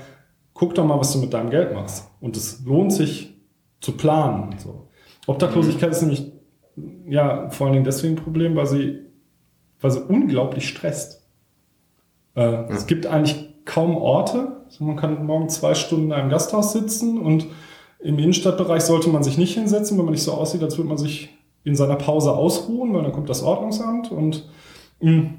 [0.56, 2.08] guck doch mal, was du mit deinem Geld machst.
[2.20, 3.34] Und es lohnt sich
[3.80, 4.56] zu planen.
[4.58, 4.88] So.
[5.26, 6.32] Obdachlosigkeit ist nämlich
[7.08, 9.00] ja vor allen Dingen deswegen ein Problem, weil sie,
[9.80, 11.28] weil sie unglaublich stresst.
[12.34, 14.62] Äh, Es gibt eigentlich kaum Orte.
[14.66, 17.46] Also man kann morgen zwei Stunden in einem Gasthaus sitzen und
[18.00, 20.98] im Innenstadtbereich sollte man sich nicht hinsetzen, wenn man nicht so aussieht, als würde man
[20.98, 21.30] sich
[21.64, 24.48] in seiner Pause ausruhen, weil dann kommt das Ordnungsamt und
[25.00, 25.30] mh,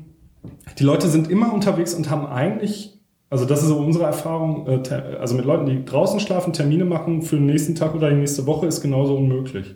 [0.78, 2.97] die Leute sind immer unterwegs und haben eigentlich,
[3.30, 7.22] also das ist so unsere Erfahrung, äh, also mit Leuten, die draußen schlafen, Termine machen
[7.22, 9.76] für den nächsten Tag oder die nächste Woche ist genauso unmöglich.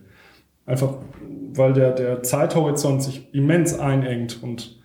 [0.65, 0.95] Einfach,
[1.53, 4.79] weil der, der Zeithorizont sich immens einengt und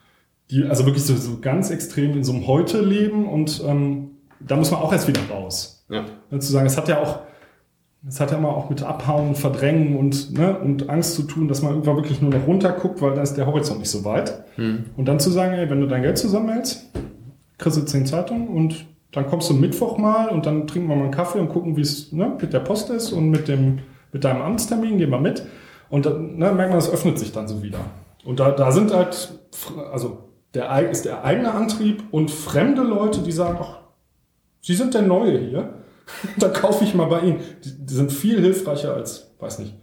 [0.51, 4.11] die, also wirklich so, so ganz extrem in so einem Heute leben und ähm,
[4.41, 5.85] da muss man auch erst wieder raus.
[5.89, 6.05] Ja.
[6.31, 7.21] Ne, Zu sagen, es hat ja auch,
[8.09, 11.63] es hat ja immer auch mit Abhauen, Verdrängen und, ne, und Angst zu tun, dass
[11.63, 14.45] man irgendwann wirklich nur noch runterguckt, weil dann ist der Horizont nicht so weit.
[14.97, 16.91] Und dann zu sagen, ey, wenn du dein Geld zusammenhältst,
[17.59, 21.05] kriegst du zehn Zeitungen und dann kommst du Mittwoch mal und dann trinken wir mal
[21.05, 23.79] einen Kaffee und gucken, wie es ne, mit der Post ist und mit, dem,
[24.13, 25.43] mit deinem Amtstermin, gehen wir mit.
[25.89, 27.79] Und dann ne, merkt man, es öffnet sich dann so wieder.
[28.25, 29.39] Und da, da sind halt,
[29.91, 33.79] also der, ist der eigene Antrieb und fremde Leute, die sagen, ach,
[34.61, 35.75] Sie sind der Neue hier,
[36.39, 37.41] da kaufe ich mal bei Ihnen.
[37.65, 39.75] Die, die sind viel hilfreicher als, weiß nicht,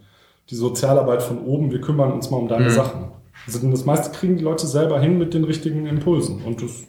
[0.50, 3.10] die Sozialarbeit von oben, wir kümmern uns mal um deine Sachen.
[3.46, 6.42] Also das meiste kriegen die Leute selber hin mit den richtigen Impulsen.
[6.42, 6.86] Und das,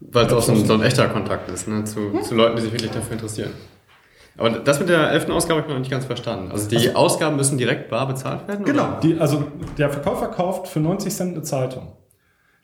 [0.00, 1.84] Weil es auch so ein, so ein echter Kontakt ist, ne?
[1.84, 3.50] zu, zu Leuten, die sich wirklich dafür interessieren.
[4.36, 6.52] Aber das mit der elften Ausgabe habe ich noch nicht ganz verstanden.
[6.52, 8.64] Also die Ausgaben müssen direkt bar bezahlt werden?
[8.64, 9.00] Oder?
[9.02, 9.44] die, also
[9.76, 11.92] der Verkäufer kauft für 90 Cent eine Zeitung.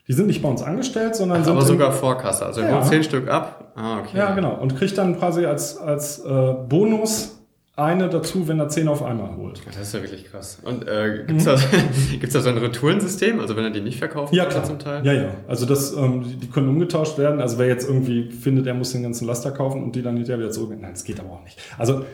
[0.07, 2.45] Die sind nicht bei uns angestellt, sondern sind Aber sogar Vorkasse.
[2.45, 2.75] Also er Ja.
[2.75, 3.73] holt zehn Stück ab.
[3.75, 4.17] Ah, okay.
[4.17, 4.55] Ja, genau.
[4.55, 7.34] Und kriegt dann quasi als, als äh, Bonus
[7.77, 9.61] eine dazu, wenn er 10 auf einmal holt.
[9.67, 10.59] Das ist ja wirklich krass.
[10.63, 11.57] Und äh, gibt's da,
[12.19, 13.39] gibt's da so ein Retourensystem?
[13.41, 14.63] Also wenn er die nicht verkauft Ja, klar.
[14.63, 15.05] zum Teil?
[15.05, 15.29] Ja, ja.
[15.47, 17.41] Also das, ähm, die, die können umgetauscht werden.
[17.41, 20.39] Also wer jetzt irgendwie findet, er muss den ganzen Laster kaufen und die dann hinterher
[20.39, 20.71] wieder zurück.
[20.79, 21.59] Nein, das geht aber auch nicht.
[21.77, 22.05] Also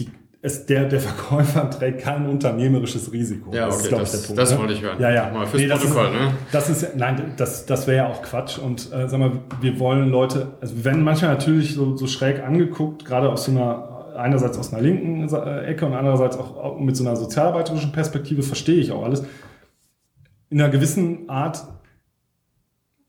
[0.00, 0.08] die,
[0.42, 3.54] es, der, der Verkäufer trägt kein unternehmerisches Risiko.
[3.54, 4.34] Ja, ist, okay, glaub das- ne?
[4.34, 4.96] das wollte ich hören.
[5.00, 5.30] Ja, ja.
[5.32, 6.30] Mal fürs das Protokoll, ist, ne?
[6.50, 8.58] Das ist, nein, das, das wäre ja auch Quatsch.
[8.58, 12.42] Und äh, sag mal, wir wollen Leute, also wir werden manchmal natürlich so, so schräg
[12.42, 16.96] angeguckt, gerade aus so einer, einerseits aus einer linken äh, Ecke und andererseits auch, mit
[16.96, 19.24] so einer sozialarbeiterischen Perspektive, verstehe ich auch alles.
[20.50, 21.64] In einer gewissen Art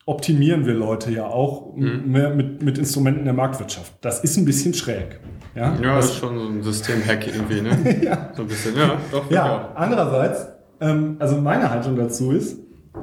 [0.08, 2.04] optimieren wir Leute ja auch Mhm.
[2.36, 3.94] mit, mit Instrumenten der Marktwirtschaft.
[4.02, 5.20] Das ist ein bisschen schräg.
[5.56, 8.02] Ja, Ja, das das, ist schon so ein System-Hack irgendwie, ne?
[8.04, 8.30] ja.
[8.36, 9.30] So ein bisschen, ja, doch.
[9.32, 10.48] Ja, andererseits,
[10.80, 12.60] ähm, also meine Haltung dazu ist,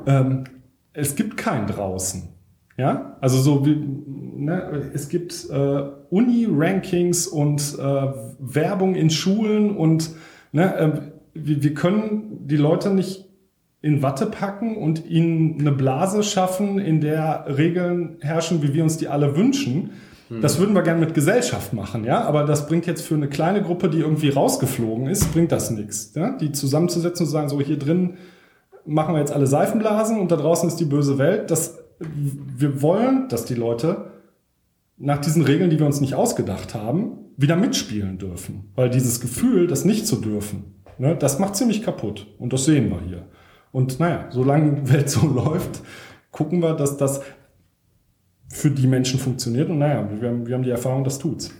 [0.06, 0.44] ähm,
[0.92, 2.28] es gibt kein draußen.
[2.76, 8.06] Ja, also so wie, ne, es gibt äh, Uni-Rankings und äh,
[8.38, 10.10] Werbung in Schulen und
[10.52, 10.90] ne, äh,
[11.34, 13.28] wir, wir können die Leute nicht
[13.82, 18.96] in Watte packen und ihnen eine Blase schaffen, in der Regeln herrschen, wie wir uns
[18.96, 19.90] die alle wünschen.
[20.40, 23.62] Das würden wir gerne mit Gesellschaft machen, ja, aber das bringt jetzt für eine kleine
[23.62, 26.14] Gruppe, die irgendwie rausgeflogen ist, bringt das nichts.
[26.14, 26.36] Ja?
[26.38, 28.14] Die zusammenzusetzen und zu sagen, so hier drin
[28.86, 31.50] machen wir jetzt alle Seifenblasen und da draußen ist die böse Welt.
[31.50, 31.81] Das,
[32.14, 34.12] wir wollen, dass die Leute
[34.98, 38.70] nach diesen Regeln, die wir uns nicht ausgedacht haben, wieder mitspielen dürfen.
[38.74, 42.26] Weil dieses Gefühl, das nicht zu dürfen, ne, das macht ziemlich kaputt.
[42.38, 43.26] Und das sehen wir hier.
[43.72, 45.80] Und naja, solange die Welt so läuft,
[46.30, 47.22] gucken wir, dass das
[48.48, 49.70] für die Menschen funktioniert.
[49.70, 51.50] Und naja, wir haben, wir haben die Erfahrung, das tut's.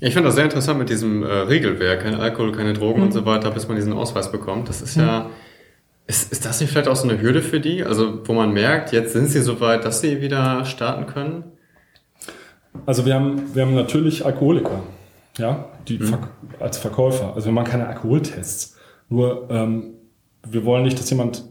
[0.00, 3.24] Ich finde das sehr interessant mit diesem äh, Regelwerk, kein Alkohol, keine Drogen und so
[3.24, 4.68] weiter, bis man diesen Ausweis bekommt.
[4.68, 5.30] Das ist ja,
[6.06, 7.84] ist, ist das nicht vielleicht auch so eine Hürde für die?
[7.84, 11.44] Also, wo man merkt, jetzt sind sie so weit, dass sie wieder starten können?
[12.84, 14.82] Also wir haben, wir haben natürlich Alkoholiker,
[15.38, 16.28] ja, die Verk
[16.60, 17.32] als Verkäufer.
[17.34, 18.76] Also wir machen keine Alkoholtests.
[19.08, 19.94] Nur ähm,
[20.46, 21.44] wir wollen nicht, dass jemand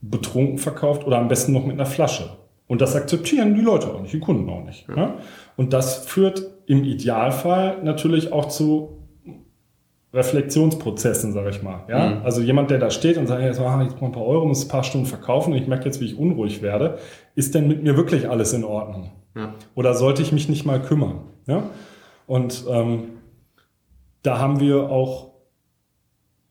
[0.00, 2.36] betrunken verkauft oder am besten noch mit einer Flasche.
[2.66, 4.86] Und das akzeptieren die Leute auch nicht, die Kunden auch nicht.
[4.94, 5.14] Ja.
[5.56, 8.95] Und das führt im Idealfall natürlich auch zu
[10.16, 11.84] Reflexionsprozessen, sage ich mal.
[11.88, 12.08] Ja?
[12.08, 12.22] Mhm.
[12.24, 14.64] Also jemand, der da steht und sagt, jetzt mache ich mal ein paar Euro, muss
[14.64, 16.98] ein paar Stunden verkaufen und ich merke jetzt, wie ich unruhig werde,
[17.34, 19.10] ist denn mit mir wirklich alles in Ordnung?
[19.36, 19.54] Ja.
[19.74, 21.20] Oder sollte ich mich nicht mal kümmern?
[21.46, 21.64] Ja?
[22.26, 23.04] Und ähm,
[24.22, 25.32] da haben wir auch,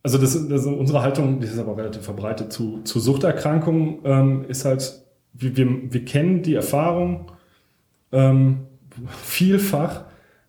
[0.04, 4.64] also das, das unsere Haltung, die ist aber relativ verbreitet zu, zu Suchterkrankungen, ähm, ist
[4.64, 5.04] halt,
[5.34, 7.32] wir, wir, wir kennen die Erfahrung
[8.12, 8.68] ähm,
[9.08, 10.06] vielfach,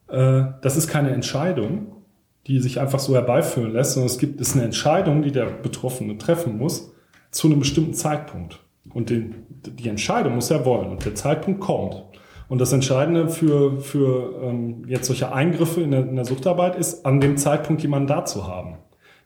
[0.09, 1.96] äh, das ist keine Entscheidung,
[2.47, 6.17] die sich einfach so herbeiführen lässt, sondern es gibt, ist eine Entscheidung, die der Betroffene
[6.19, 6.93] treffen muss,
[7.31, 8.61] zu einem bestimmten Zeitpunkt.
[8.95, 12.03] Und den, die Entscheidung muss er wollen und der Zeitpunkt kommt.
[12.49, 17.05] Und das Entscheidende für, für ähm, jetzt solche Eingriffe in der, in der Suchtarbeit ist,
[17.05, 18.77] an dem Zeitpunkt jemanden da zu haben.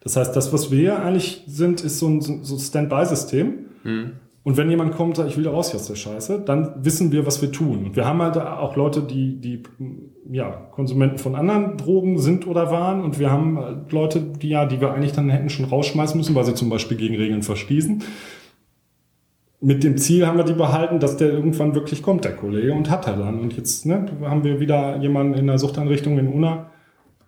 [0.01, 3.67] Das heißt, das, was wir eigentlich sind, ist so ein so Standby-System.
[3.85, 4.13] Mhm.
[4.43, 7.13] Und wenn jemand kommt und sagt, ich will da raus aus der Scheiße, dann wissen
[7.13, 7.85] wir, was wir tun.
[7.85, 9.63] Und wir haben halt auch Leute, die, die
[10.31, 13.03] ja, Konsumenten von anderen Drogen sind oder waren.
[13.03, 16.35] Und wir haben halt Leute, die ja, die wir eigentlich dann hätten schon rausschmeißen müssen,
[16.35, 18.03] weil sie zum Beispiel gegen Regeln verstießen.
[19.61, 22.89] Mit dem Ziel haben wir die behalten, dass der irgendwann wirklich kommt, der Kollege, und
[22.89, 23.41] hat er dann.
[23.41, 26.71] Und jetzt ne, haben wir wieder jemanden in der Suchtanrichtung in Una,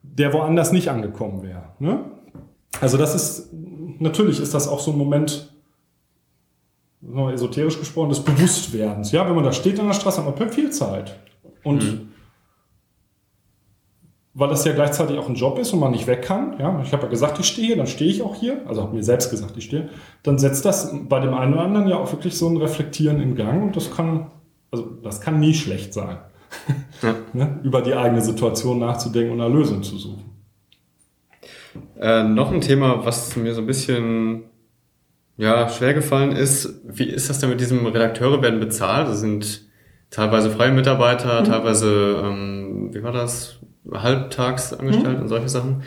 [0.02, 1.64] der woanders nicht angekommen wäre.
[1.78, 2.00] Ne?
[2.80, 3.52] Also das ist,
[3.98, 5.51] natürlich ist das auch so ein Moment,
[7.02, 9.12] noch esoterisch gesprochen, des Bewusstwerdens.
[9.12, 11.18] Ja, wenn man da steht an der Straße, hat man viel Zeit.
[11.64, 12.08] Und mhm.
[14.34, 16.92] weil das ja gleichzeitig auch ein Job ist und man nicht weg kann, ja, ich
[16.92, 19.56] habe ja gesagt, ich stehe, dann stehe ich auch hier, also habe mir selbst gesagt,
[19.56, 19.90] ich stehe,
[20.22, 23.34] dann setzt das bei dem einen oder anderen ja auch wirklich so ein Reflektieren in
[23.34, 24.30] Gang und das kann,
[24.70, 26.18] also das kann nie schlecht sein.
[27.02, 27.14] Ja.
[27.32, 27.60] ne?
[27.64, 30.24] Über die eigene Situation nachzudenken und eine Lösung zu suchen.
[31.98, 34.44] Äh, noch ein Thema, was mir so ein bisschen
[35.36, 39.08] ja, schwer gefallen ist, wie ist das denn mit diesem Redakteure werden bezahlt?
[39.08, 39.62] Das sind
[40.10, 41.44] teilweise freie Mitarbeiter, mhm.
[41.44, 43.58] teilweise, ähm, wie war das,
[43.90, 45.22] halbtags angestellt mhm.
[45.22, 45.82] und solche Sachen.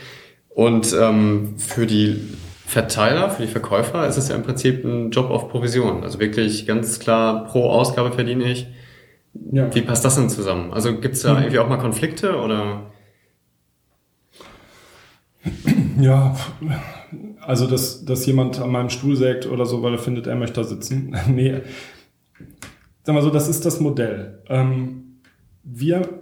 [0.50, 2.20] Und ähm, für die
[2.66, 6.04] Verteiler, für die Verkäufer ist es ja im Prinzip ein Job auf Provision.
[6.04, 8.68] Also wirklich ganz klar pro Ausgabe verdiene ich.
[9.52, 9.74] Ja.
[9.74, 10.74] Wie passt das denn zusammen?
[10.74, 11.40] Also gibt es da mhm.
[11.40, 12.92] irgendwie auch mal Konflikte oder?
[16.00, 16.36] Ja,
[17.42, 20.62] also, dass, dass jemand an meinem Stuhl sägt oder so, weil er findet, er möchte
[20.62, 21.16] da sitzen.
[21.28, 21.62] nee.
[23.04, 24.42] Sag mal so, das ist das Modell.
[24.48, 25.20] Ähm,
[25.64, 26.22] wir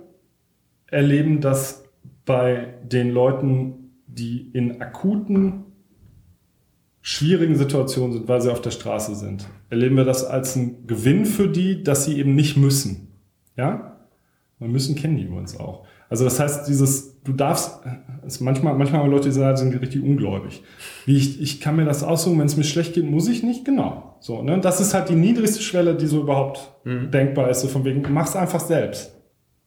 [0.88, 1.84] erleben das
[2.26, 5.64] bei den Leuten, die in akuten,
[7.02, 9.48] schwierigen Situationen sind, weil sie auf der Straße sind.
[9.70, 13.10] Erleben wir das als einen Gewinn für die, dass sie eben nicht müssen.
[13.58, 13.98] Ja?
[14.60, 15.86] Man müssen kennen die übrigens auch.
[16.10, 17.82] Also das heißt, dieses, du darfst,
[18.26, 20.64] ist manchmal, manchmal haben Leute, die sind richtig ungläubig.
[21.06, 23.66] Wie ich, ich kann mir das aussuchen, wenn es mir schlecht geht, muss ich nicht,
[23.66, 24.16] genau.
[24.20, 24.60] So, ne?
[24.60, 27.12] Das ist halt die niedrigste Schwelle, die so überhaupt mhm.
[27.12, 29.16] denkbar ist, so von wegen, mach's einfach selbst.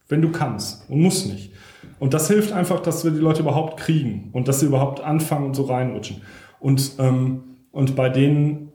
[0.08, 1.52] Wenn du kannst und musst nicht.
[1.98, 5.46] Und das hilft einfach, dass wir die Leute überhaupt kriegen und dass sie überhaupt anfangen
[5.46, 6.22] und so reinrutschen.
[6.60, 7.42] Und, ähm,
[7.72, 8.72] und bei denen,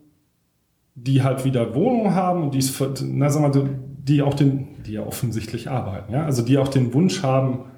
[0.96, 2.64] die halt wieder Wohnung haben und die,
[3.06, 3.70] na, sag mal,
[4.04, 7.71] die auch den, die ja offensichtlich arbeiten, ja, also die auch den Wunsch haben,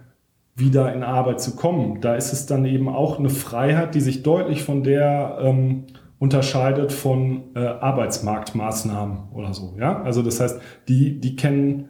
[0.56, 2.02] wieder in Arbeit zu kommen.
[2.02, 5.86] Da ist es dann eben auch eine Freiheit, die sich deutlich von der ähm,
[6.20, 9.76] unterscheidet von äh, Arbeitsmarktmaßnahmen oder so.
[9.80, 11.90] Ja, also das heißt, die die kennen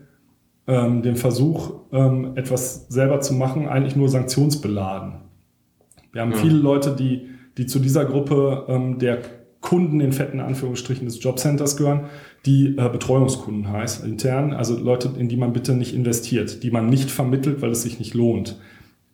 [0.65, 5.15] ähm, den Versuch, ähm, etwas selber zu machen, eigentlich nur sanktionsbeladen.
[6.13, 6.37] Wir haben ja.
[6.37, 9.19] viele Leute, die die zu dieser Gruppe ähm, der
[9.63, 12.01] Kunden in fetten Anführungsstrichen des Jobcenters gehören,
[12.45, 16.87] die äh, Betreuungskunden heißt, intern, also Leute, in die man bitte nicht investiert, die man
[16.87, 18.59] nicht vermittelt, weil es sich nicht lohnt.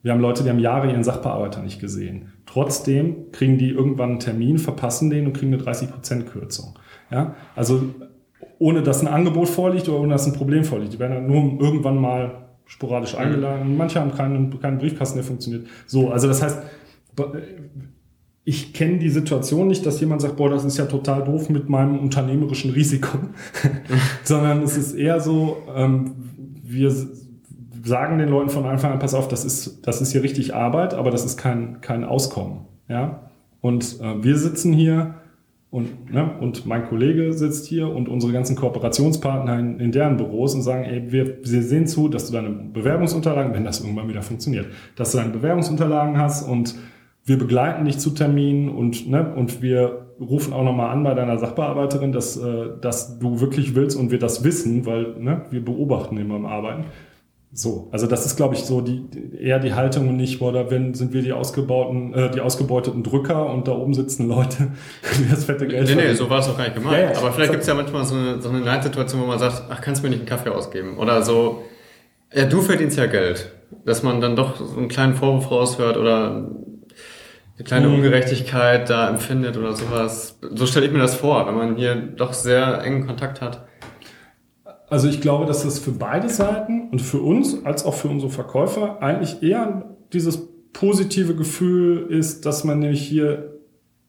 [0.02, 2.34] Wir haben Leute, die haben Jahre ihren Sachbearbeiter nicht gesehen.
[2.48, 6.80] Trotzdem kriegen die irgendwann einen Termin, verpassen den und kriegen eine 30% Kürzung.
[7.12, 7.36] Ja?
[7.56, 7.84] Also
[8.58, 10.94] ohne dass ein Angebot vorliegt oder ohne dass ein Problem vorliegt.
[10.94, 13.20] Die werden dann nur irgendwann mal sporadisch mhm.
[13.20, 13.78] eingeladen.
[13.78, 15.68] Manche haben keinen, keinen Briefkasten, der funktioniert.
[15.86, 16.64] So, also das heißt,
[18.50, 21.70] ich kenne die Situation nicht, dass jemand sagt, boah, das ist ja total doof mit
[21.70, 23.20] meinem unternehmerischen Risiko,
[24.24, 26.16] sondern es ist eher so, ähm,
[26.64, 26.92] wir
[27.84, 30.96] sagen den Leuten von Anfang an, pass auf, das ist, das ist hier richtig Arbeit,
[30.96, 32.62] aber das ist kein, kein Auskommen.
[32.88, 33.30] Ja?
[33.62, 35.14] Und äh, wir sitzen hier
[35.70, 40.56] und, ne, und mein Kollege sitzt hier und unsere ganzen Kooperationspartner in, in deren Büros
[40.56, 44.24] und sagen, ey, wir, wir sehen zu, dass du deine Bewerbungsunterlagen, wenn das irgendwann wieder
[44.24, 46.74] funktioniert, dass du deine Bewerbungsunterlagen hast und
[47.26, 51.38] wir begleiten dich zu Terminen und, ne, und wir rufen auch nochmal an bei deiner
[51.38, 56.18] Sachbearbeiterin, dass, äh, dass du wirklich willst und wir das wissen, weil ne, wir beobachten
[56.18, 56.86] immer im Arbeiten.
[57.52, 59.06] So, also das ist, glaube ich, so die
[59.40, 63.52] eher die Haltung und nicht, boah, da sind wir die ausgebauten, äh, die ausgebeuteten Drücker
[63.52, 64.68] und da oben sitzen Leute,
[65.18, 66.98] die das fette Geld Nee, nee, so war es auch gar nicht gemeint.
[66.98, 69.40] Ja, ja, Aber vielleicht gibt es ja manchmal so eine, so eine Leitsituation, wo man
[69.40, 70.98] sagt, ach, kannst du mir nicht einen Kaffee ausgeben?
[71.00, 71.64] Oder so,
[72.34, 73.52] ja, du verdienst ja Geld.
[73.86, 76.50] Dass man dann doch so einen kleinen Vorwurf raushört oder
[77.60, 80.40] eine kleine Ungerechtigkeit da empfindet oder sowas.
[80.54, 83.68] So stelle ich mir das vor, wenn man hier doch sehr engen Kontakt hat.
[84.88, 88.32] Also ich glaube, dass das für beide Seiten und für uns als auch für unsere
[88.32, 93.60] Verkäufer eigentlich eher dieses positive Gefühl ist, dass man nämlich hier,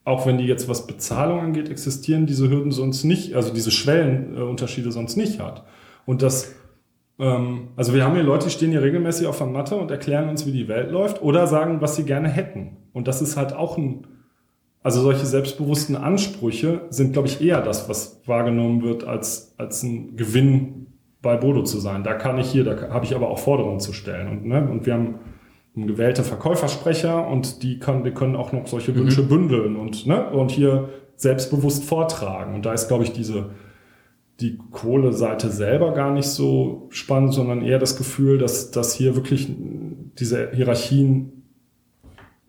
[0.04, 4.92] auch wenn die jetzt was Bezahlung angeht, existieren diese Hürden sonst nicht, also diese Schwellenunterschiede
[4.92, 5.64] sonst nicht hat.
[6.06, 6.54] Und dass
[7.76, 10.46] also wir haben hier Leute, die stehen hier regelmäßig auf der Matte und erklären uns,
[10.46, 12.78] wie die Welt läuft oder sagen, was sie gerne hätten.
[12.92, 14.06] Und das ist halt auch ein,
[14.82, 20.16] also solche selbstbewussten Ansprüche sind, glaube ich, eher das, was wahrgenommen wird als, als ein
[20.16, 20.86] Gewinn
[21.20, 22.04] bei Bodo zu sein.
[22.04, 24.28] Da kann ich hier, da habe ich aber auch Forderungen zu stellen.
[24.28, 25.16] Und, ne, und wir haben
[25.74, 29.28] gewählte Verkäufersprecher und die, kann, die können auch noch solche Wünsche mhm.
[29.28, 32.54] bündeln und, ne, und hier selbstbewusst vortragen.
[32.54, 33.50] Und da ist, glaube ich, diese,
[34.40, 39.48] die Kohleseite selber gar nicht so spannend, sondern eher das Gefühl, dass, dass hier wirklich
[40.18, 41.44] diese Hierarchien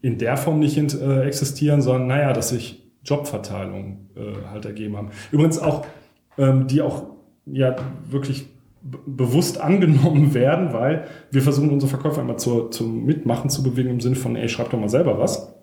[0.02, 5.10] in der Form nicht äh, existieren, sondern naja, dass sich Jobverteilungen äh, halt ergeben haben.
[5.32, 5.86] Übrigens auch,
[6.38, 7.08] ähm, die auch
[7.46, 7.76] ja
[8.10, 8.48] wirklich
[8.82, 14.00] bewusst angenommen werden, weil wir versuchen unsere Verkäufer immer zu, zum Mitmachen zu bewegen im
[14.00, 15.54] Sinne von, ey, schreib doch mal selber was.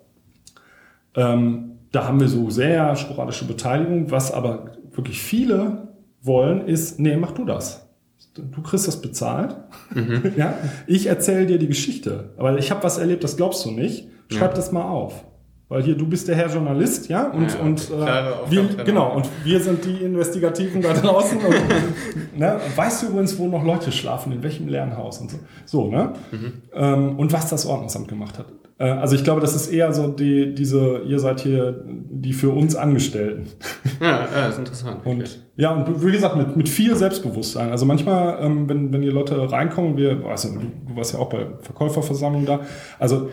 [1.15, 5.88] Ähm, da haben wir so sehr sporadische Beteiligung, was aber wirklich viele
[6.21, 7.87] wollen, ist, nee, mach du das.
[8.33, 9.57] Du kriegst das bezahlt.
[9.93, 10.33] Mhm.
[10.37, 10.57] ja,
[10.87, 14.07] ich erzähle dir die Geschichte, aber ich habe was erlebt, das glaubst du nicht.
[14.29, 14.55] Schreib ja.
[14.55, 15.25] das mal auf.
[15.69, 19.29] Weil hier, du bist der Herr Journalist, ja, und, ja, und äh, wir, genau, und
[19.43, 21.37] wir sind die Investigativen da draußen.
[21.37, 25.37] und, ne, weißt du übrigens, wo noch Leute schlafen, in welchem leeren Haus und so.
[25.65, 26.13] So, ne?
[26.31, 26.53] Mhm.
[26.73, 28.47] Ähm, und was das Ordnungsamt gemacht hat.
[28.79, 32.49] Äh, also ich glaube, das ist eher so die, diese, ihr seid hier die für
[32.49, 33.47] uns Angestellten.
[34.01, 35.05] Ja, ja ist interessant.
[35.05, 35.29] Und okay.
[35.57, 37.69] ja, und wie gesagt, mit, mit viel Selbstbewusstsein.
[37.69, 41.29] Also manchmal, ähm, wenn, wenn die Leute reinkommen, wir, weißt du, du warst ja auch
[41.29, 42.61] bei Verkäuferversammlungen da,
[42.97, 43.29] also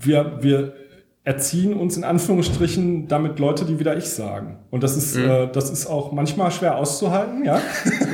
[0.00, 0.74] wir, wir
[1.24, 4.58] erziehen uns in Anführungsstrichen damit Leute, die wieder ich sagen.
[4.70, 5.24] Und das ist, mhm.
[5.24, 7.60] äh, das ist auch manchmal schwer auszuhalten, ja.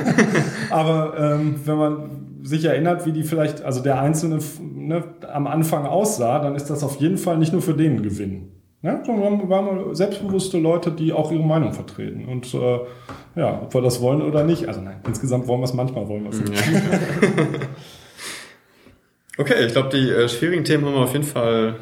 [0.69, 2.09] Aber ähm, wenn man
[2.43, 6.83] sich erinnert, wie die vielleicht, also der Einzelne ne, am Anfang aussah, dann ist das
[6.83, 8.53] auf jeden Fall nicht nur für den Gewinn.
[8.81, 9.03] Ne?
[9.05, 12.25] Sondern wir haben selbstbewusste Leute, die auch ihre Meinung vertreten.
[12.25, 12.79] Und äh,
[13.35, 14.67] ja, ob wir das wollen oder nicht.
[14.67, 16.63] Also nein, insgesamt wollen wir es manchmal, wollen wir es nicht.
[19.37, 21.75] okay, ich glaube, die äh, schwierigen Themen haben wir auf jeden Fall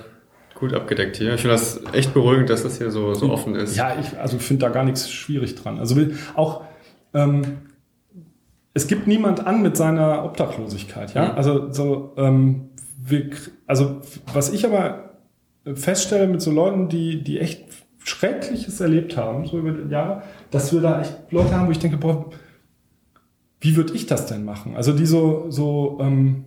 [0.60, 1.34] gut abgedeckt hier.
[1.34, 3.78] Ich finde das echt beruhigend, dass das hier so, so offen ist.
[3.78, 5.80] Ja, ich also finde da gar nichts schwierig dran.
[5.80, 5.96] Also
[6.36, 6.64] auch
[7.14, 7.60] ähm,
[8.74, 11.14] es gibt niemand an mit seiner Obdachlosigkeit.
[11.14, 11.38] Ja, mhm.
[11.38, 12.70] also so ähm,
[13.02, 13.30] wir,
[13.66, 14.02] also
[14.34, 15.16] was ich aber
[15.74, 17.66] feststelle mit so Leuten, die die echt
[18.04, 21.80] Schreckliches erlebt haben, so über die Jahre, dass wir da echt Leute haben, wo ich
[21.80, 22.30] denke, boah,
[23.62, 24.76] wie würde ich das denn machen?
[24.76, 26.46] Also die so so ähm,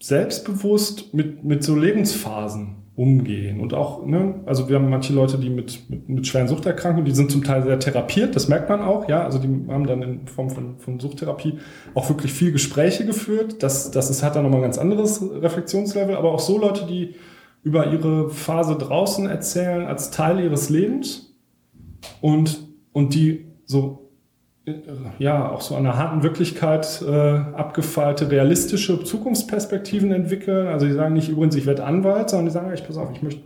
[0.00, 3.60] selbstbewusst mit mit so Lebensphasen umgehen.
[3.60, 7.10] Und auch, ne, also wir haben manche Leute, die mit, mit, mit schweren Suchterkrankungen, die
[7.10, 10.26] sind zum Teil sehr therapiert, das merkt man auch, ja, also die haben dann in
[10.28, 11.58] Form von, von Suchttherapie
[11.94, 13.62] auch wirklich viel Gespräche geführt.
[13.62, 17.16] Das, das ist, hat dann nochmal ein ganz anderes Reflexionslevel, aber auch so Leute, die
[17.64, 21.34] über ihre Phase draußen erzählen als Teil ihres Lebens
[22.20, 24.03] und, und die so
[25.18, 30.68] ja, auch so an einer harten Wirklichkeit äh, abgefeilte, realistische Zukunftsperspektiven entwickeln.
[30.68, 33.22] Also die sagen nicht übrigens, ich werde Anwalt, sondern die sagen, ich pass auf, ich
[33.22, 33.42] möchte,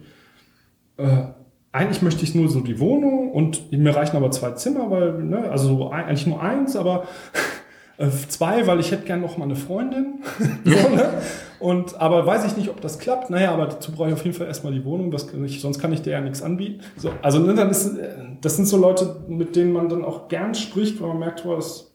[0.97, 1.25] äh,
[1.73, 5.51] eigentlich möchte ich nur so die Wohnung und mir reichen aber zwei Zimmer, weil, ne,
[5.51, 7.09] also eigentlich nur eins, aber
[7.99, 10.21] äh, zwei, weil ich hätte gern noch mal eine Freundin.
[10.65, 11.15] so, ne?
[11.61, 13.31] Und aber weiß ich nicht, ob das klappt.
[13.31, 15.29] Naja, aber dazu brauche ich auf jeden Fall erstmal die Wohnung, das
[15.59, 16.81] sonst kann ich dir ja nichts anbieten.
[16.97, 18.09] So, also ne, dann ist, äh,
[18.41, 21.57] das sind so Leute, mit denen man dann auch gern spricht, weil man merkt, wow,
[21.57, 21.93] das,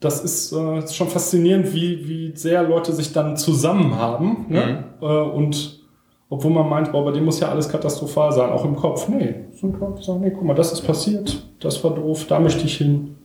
[0.00, 4.46] das ist äh, schon faszinierend, wie, wie sehr Leute sich dann zusammen haben.
[4.48, 4.84] Ne?
[5.00, 5.06] Mhm.
[5.06, 5.80] Äh, und
[6.28, 9.08] obwohl man meint, boah, bei dem muss ja alles katastrophal sein, auch im Kopf.
[9.08, 12.38] Nee, sind Leute, die sagen, nee, guck mal, das ist passiert, das war doof, da
[12.38, 13.16] möchte ich hin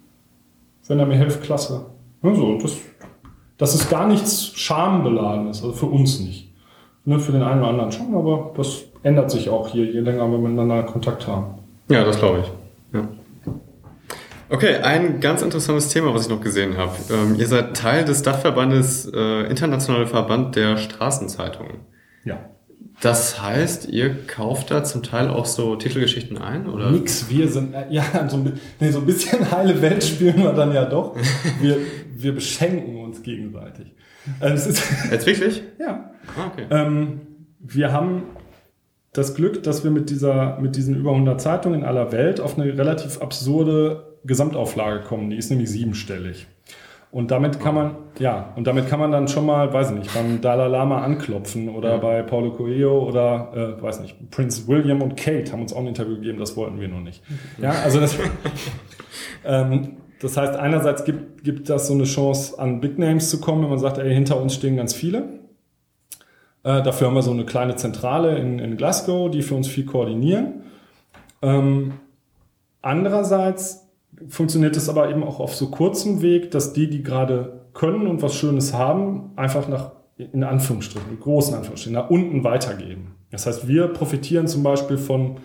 [0.87, 1.85] wenn er mir hilft, klasse.
[2.21, 2.77] Also, das,
[3.57, 6.53] das ist gar nichts Schambeladenes, also für uns nicht.
[7.05, 10.29] Ne, für den einen oder anderen schon, aber das ändert sich auch hier, je länger
[10.29, 11.55] wir miteinander Kontakt haben.
[11.87, 12.51] Ja, das glaube ich.
[12.93, 13.07] Ja.
[14.49, 16.93] Okay, ein ganz interessantes Thema, was ich noch gesehen habe.
[17.09, 21.77] Ähm, ihr seid Teil des Dachverbandes äh, Internationaler Verband der Straßenzeitungen.
[22.25, 22.39] Ja.
[23.01, 26.89] Das heißt, ihr kauft da zum Teil auch so Titelgeschichten ein, oder?
[26.89, 30.73] Nix, wir sind, äh, ja, so, nee, so ein bisschen heile Welt spielen wir dann
[30.73, 31.15] ja doch.
[31.61, 31.77] Wir,
[32.15, 33.93] wir beschenken uns gegenseitig.
[34.39, 34.69] Also
[35.11, 35.61] Jetzt wirklich?
[35.79, 36.11] ja.
[36.35, 36.65] Ah, okay.
[36.71, 37.21] Ähm,
[37.59, 38.23] wir haben
[39.13, 42.57] das Glück, dass wir mit dieser, mit diesen über 100 Zeitungen in aller Welt auf
[42.57, 45.29] eine relativ absurde Gesamtauflage kommen.
[45.29, 46.47] Die ist nämlich siebenstellig.
[47.09, 50.13] Und damit kann man, ja, und damit kann man dann schon mal, weiß ich nicht,
[50.13, 51.97] beim Dalai Lama anklopfen oder ja.
[51.97, 55.87] bei Paulo Coelho oder, äh, weiß nicht, Prince William und Kate haben uns auch ein
[55.87, 57.23] Interview gegeben, das wollten wir noch nicht.
[57.61, 58.17] Ja, also das,
[59.45, 63.63] ähm, das heißt, einerseits gibt, gibt das so eine Chance, an Big Names zu kommen,
[63.63, 65.39] wenn man sagt, ey, hinter uns stehen ganz viele.
[66.63, 69.85] Äh, dafür haben wir so eine kleine Zentrale in, in Glasgow, die für uns viel
[69.85, 70.63] koordinieren.
[71.41, 71.93] Ähm,
[72.81, 73.86] andererseits
[74.27, 78.21] funktioniert es aber eben auch auf so kurzem Weg, dass die, die gerade können und
[78.21, 83.15] was Schönes haben, einfach nach, in Anführungsstrichen, in großen Anführungsstrichen, nach unten weitergeben.
[83.31, 85.37] Das heißt, wir profitieren zum Beispiel von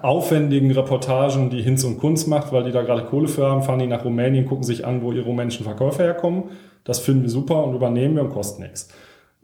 [0.00, 3.80] aufwendigen Reportagen, die Hinz und Kunz macht, weil die da gerade Kohle für haben, fahren
[3.80, 6.44] die nach Rumänien, gucken sich an, wo ihre rumänischen Verkäufer herkommen.
[6.84, 8.88] Das finden wir super und übernehmen wir und kosten nichts.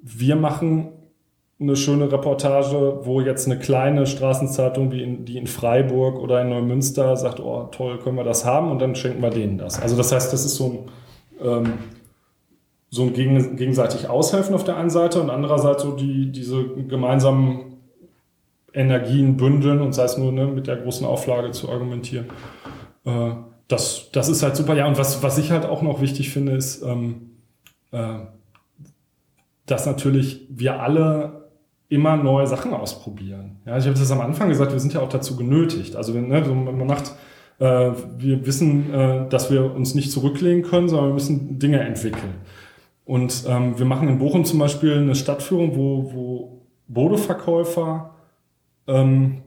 [0.01, 0.89] Wir machen
[1.59, 6.51] eine schöne Reportage, wo jetzt eine kleine Straßenzeitung wie in, die in Freiburg oder in
[6.51, 9.81] Neumünster sagt, oh toll, können wir das haben und dann schenken wir denen das.
[9.81, 10.89] Also das heißt, das ist so
[11.41, 11.73] ein, ähm,
[12.91, 17.79] so ein gegenseitig Aushelfen auf der einen Seite und andererseits so die, diese gemeinsamen
[18.75, 22.27] Energien bündeln und sei es nur ne, mit der großen Auflage zu argumentieren.
[23.05, 23.31] Äh,
[23.69, 24.75] das, das ist halt super.
[24.75, 27.31] Ja, und was, was ich halt auch noch wichtig finde, ist, ähm,
[27.93, 28.19] äh,
[29.65, 31.46] dass natürlich wir alle
[31.89, 33.59] immer neue Sachen ausprobieren.
[33.65, 35.97] Ja, ich habe das am Anfang gesagt, wir sind ja auch dazu genötigt.
[35.97, 37.13] Also ne, man macht,
[37.59, 42.35] äh, wir wissen, äh, dass wir uns nicht zurücklehnen können, sondern wir müssen Dinge entwickeln.
[43.05, 48.15] Und ähm, wir machen in Bochum zum Beispiel eine Stadtführung, wo, wo Bodeverkäufer
[48.89, 49.43] ähm,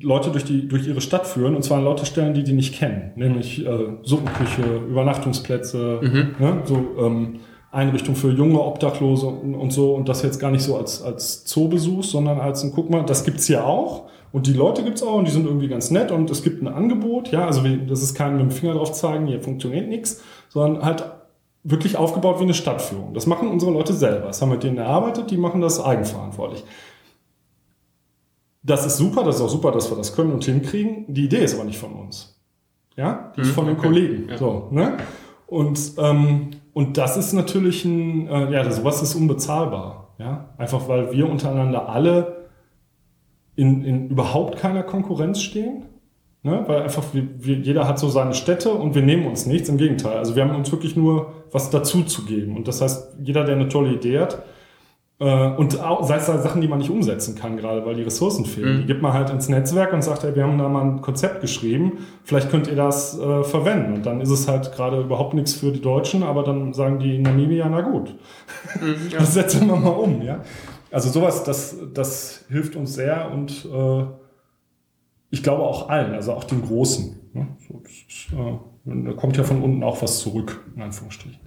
[0.00, 2.74] Leute durch, die, durch ihre Stadt führen, und zwar an lauter Stellen, die die nicht
[2.74, 6.34] kennen, nämlich äh, Suppenküche, Übernachtungsplätze, mhm.
[6.44, 7.40] ne, so ähm,
[7.74, 11.44] Einrichtung für junge Obdachlose und, und, so, und das jetzt gar nicht so als, als
[11.44, 15.14] Zoobesuch, sondern als ein, guck mal, das gibt's hier auch, und die Leute gibt's auch,
[15.14, 18.14] und die sind irgendwie ganz nett, und es gibt ein Angebot, ja, also das ist
[18.14, 21.04] kein mit dem Finger drauf zeigen, hier funktioniert nichts, sondern halt
[21.64, 23.14] wirklich aufgebaut wie eine Stadtführung.
[23.14, 24.26] Das machen unsere Leute selber.
[24.26, 26.62] Das haben mit denen erarbeitet, die machen das eigenverantwortlich.
[28.62, 31.06] Das ist super, das ist auch super, dass wir das können und hinkriegen.
[31.08, 32.38] Die Idee ist aber nicht von uns.
[32.96, 33.86] Ja, die ist mhm, von den okay.
[33.86, 34.28] Kollegen.
[34.28, 34.38] Ja.
[34.38, 34.98] So, ne?
[35.46, 40.14] Und, ähm, und das ist natürlich ein, äh, ja, sowas ist unbezahlbar.
[40.18, 42.48] Ja, einfach weil wir untereinander alle
[43.56, 45.86] in, in überhaupt keiner Konkurrenz stehen.
[46.42, 46.64] Ne?
[46.66, 49.68] Weil einfach wir, wir, jeder hat so seine Städte und wir nehmen uns nichts.
[49.68, 50.18] Im Gegenteil.
[50.18, 52.56] Also wir haben uns wirklich nur was dazu zu geben.
[52.56, 54.42] Und das heißt, jeder, der eine tolle Idee hat,
[55.18, 58.44] und auch, sei es da Sachen, die man nicht umsetzen kann, gerade weil die Ressourcen
[58.44, 58.74] fehlen.
[58.76, 58.80] Mhm.
[58.80, 61.40] Die gibt man halt ins Netzwerk und sagt, hey, wir haben da mal ein Konzept
[61.40, 63.94] geschrieben, vielleicht könnt ihr das äh, verwenden.
[63.94, 67.18] Und dann ist es halt gerade überhaupt nichts für die Deutschen, aber dann sagen die
[67.18, 68.16] Namibia, na gut,
[68.80, 69.20] mhm, ja.
[69.20, 70.20] das setzen wir mal um.
[70.20, 70.42] Ja?
[70.90, 74.04] Also sowas, das, das hilft uns sehr und äh,
[75.30, 77.20] ich glaube auch allen, also auch den Großen.
[77.32, 77.48] Ne?
[77.68, 81.40] So, ist, äh, da kommt ja von unten auch was zurück, in Anführungsstrichen.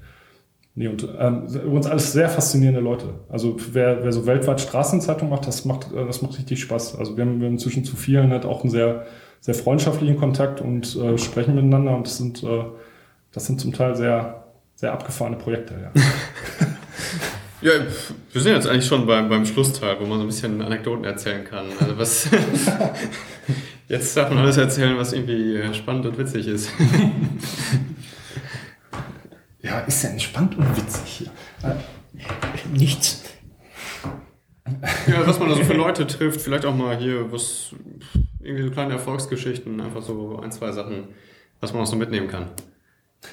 [0.79, 3.07] Nee, und ähm, übrigens alles sehr faszinierende Leute.
[3.29, 6.99] Also wer, wer so weltweit Straßenzeitung macht, das macht, äh, das macht richtig Spaß.
[6.99, 9.07] Also wir haben, wir haben inzwischen zu vielen halt auch einen sehr,
[9.39, 12.65] sehr freundschaftlichen Kontakt und äh, sprechen miteinander und das sind, äh,
[13.31, 14.43] das sind zum Teil sehr,
[14.75, 15.91] sehr abgefahrene Projekte, ja.
[17.59, 17.71] Ja,
[18.31, 21.43] wir sind jetzt eigentlich schon beim, beim Schlussteil, wo man so ein bisschen Anekdoten erzählen
[21.43, 21.65] kann.
[21.79, 22.29] Also was
[23.87, 26.69] jetzt darf man alles erzählen, was irgendwie äh, spannend und witzig ist.
[29.67, 31.27] Ja, ist ja entspannt und witzig hier.
[31.69, 31.75] Äh,
[32.73, 33.23] nichts.
[35.07, 37.73] Ja, was man da so für Leute trifft, vielleicht auch mal hier was,
[38.39, 41.09] irgendwie so kleine Erfolgsgeschichten, einfach so ein, zwei Sachen,
[41.59, 42.47] was man auch so mitnehmen kann.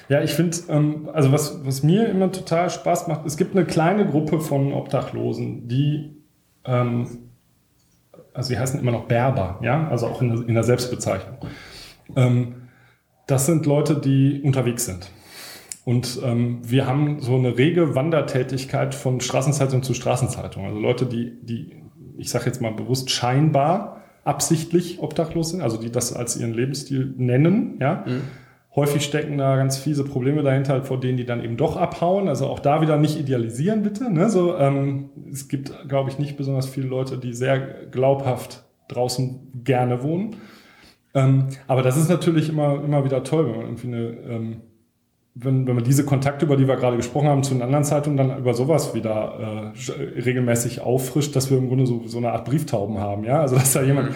[0.09, 3.65] Ja, ich finde, ähm, also was, was mir immer total Spaß macht, es gibt eine
[3.65, 6.17] kleine Gruppe von Obdachlosen, die,
[6.65, 7.29] ähm,
[8.33, 11.37] also die heißen immer noch Berber, ja, also auch in der, in der Selbstbezeichnung.
[12.15, 12.55] Ähm,
[13.27, 15.09] das sind Leute, die unterwegs sind.
[15.85, 20.65] Und ähm, wir haben so eine rege Wandertätigkeit von Straßenzeitung zu Straßenzeitung.
[20.65, 21.83] Also Leute, die, die
[22.17, 27.13] ich sage jetzt mal bewusst scheinbar absichtlich obdachlos sind, also die das als ihren Lebensstil
[27.17, 28.03] nennen, ja.
[28.07, 28.21] Mhm.
[28.75, 32.27] Häufig stecken da ganz fiese Probleme dahinter, vor denen die dann eben doch abhauen.
[32.27, 34.11] Also auch da wieder nicht idealisieren, bitte.
[34.11, 34.29] Ne?
[34.29, 37.57] So, ähm, es gibt, glaube ich, nicht besonders viele Leute, die sehr
[37.89, 40.35] glaubhaft draußen gerne wohnen.
[41.13, 44.61] Ähm, aber das ist natürlich immer, immer wieder toll, wenn man irgendwie eine ähm,
[45.37, 48.15] wenn, wenn man diese Kontakte, über die wir gerade gesprochen haben, zu den anderen Zeitungen
[48.15, 52.45] dann über sowas wieder äh, regelmäßig auffrischt, dass wir im Grunde so, so eine Art
[52.45, 53.25] Brieftauben haben.
[53.25, 54.11] Ja, also dass da jemand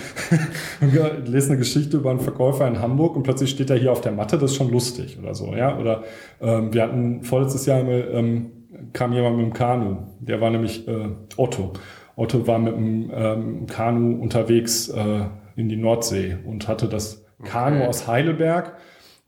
[1.25, 4.13] lest eine Geschichte über einen Verkäufer in Hamburg und plötzlich steht er hier auf der
[4.13, 5.53] Matte, das ist schon lustig oder so.
[5.53, 6.03] Ja, oder
[6.39, 8.51] ähm, wir hatten vorletztes Jahr ähm,
[8.93, 11.73] kam jemand mit dem Kanu, der war nämlich äh, Otto.
[12.15, 15.25] Otto war mit dem ähm, Kanu unterwegs äh,
[15.57, 17.87] in die Nordsee und hatte das Kanu okay.
[17.87, 18.77] aus Heidelberg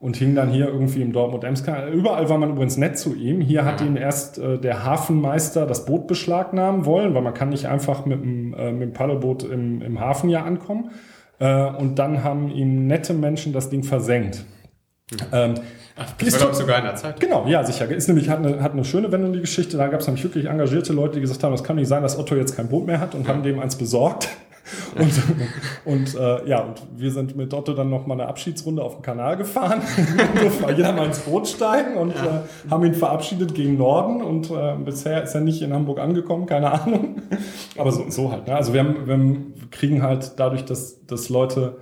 [0.02, 1.86] und hing dann hier irgendwie im Dortmund Emska.
[1.86, 3.40] Überall war man übrigens nett zu ihm.
[3.40, 7.66] Hier hat ihn erst äh, der Hafenmeister das Boot beschlagnahmen wollen, weil man kann nicht
[7.66, 10.90] einfach mit dem, äh, mit dem Paddelboot im, im Hafen ja ankommen.
[11.38, 14.44] Äh, und dann haben ihm nette Menschen das Ding versenkt.
[15.12, 15.18] Mhm.
[15.30, 15.54] Ähm,
[15.96, 17.20] Ach, das war, glaube sogar in der Zeit.
[17.20, 17.88] Genau, ja, sicher.
[17.88, 19.76] Ist nämlich, hat eine, hat eine schöne Wendung, die Geschichte.
[19.76, 22.18] Da gab es nämlich wirklich engagierte Leute, die gesagt haben, es kann nicht sein, dass
[22.18, 23.28] Otto jetzt kein Boot mehr hat und ja.
[23.28, 24.30] haben dem eins besorgt.
[24.94, 25.22] Und,
[25.84, 29.02] und äh, ja, und wir sind mit Otto dann noch mal eine Abschiedsrunde auf dem
[29.02, 29.82] Kanal gefahren.
[30.40, 32.44] durfte mal jeder mal ins Boot steigen und ja.
[32.44, 34.22] äh, haben ihn verabschiedet gegen Norden.
[34.22, 37.22] Und äh, bisher ist er nicht in Hamburg angekommen, keine Ahnung.
[37.76, 38.46] Aber so, so halt.
[38.46, 38.54] Ne?
[38.54, 41.78] Also wir, haben, wir kriegen halt dadurch, dass, dass Leute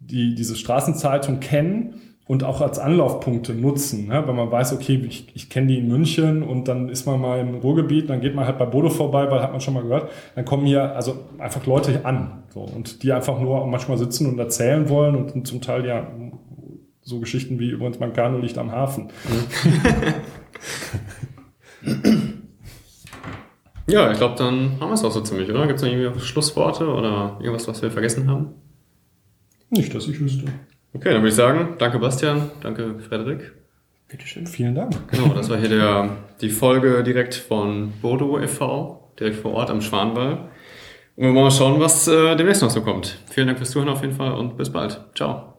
[0.00, 4.22] die diese Straßenzeitung kennen, und auch als Anlaufpunkte nutzen, ne?
[4.26, 7.40] weil man weiß, okay, ich, ich kenne die in München und dann ist man mal
[7.40, 10.10] im Ruhrgebiet, dann geht man halt bei Bodo vorbei, weil hat man schon mal gehört,
[10.34, 14.38] dann kommen hier also einfach Leute an so, und die einfach nur manchmal sitzen und
[14.38, 16.06] erzählen wollen und, zum Teil ja
[17.00, 19.08] so Geschichten wie übrigens mein Kanu liegt am Hafen.
[23.86, 25.66] ja, ich glaube, dann haben wir es auch so ziemlich, oder?
[25.66, 28.48] Gibt es noch irgendwie Schlussworte oder irgendwas, was wir vergessen haben?
[29.70, 30.44] Nicht, dass ich wüsste.
[30.98, 33.52] Okay, dann würde ich sagen, danke Bastian, danke Frederik.
[34.08, 34.96] Bitteschön, vielen Dank.
[35.12, 39.80] Genau, das war hier der, die Folge direkt von Bodo e.V., direkt vor Ort am
[39.80, 40.48] Schwanwall.
[41.14, 43.16] Und wir wollen mal schauen, was äh, demnächst noch so kommt.
[43.30, 45.00] Vielen Dank fürs Zuhören auf jeden Fall und bis bald.
[45.14, 45.57] Ciao.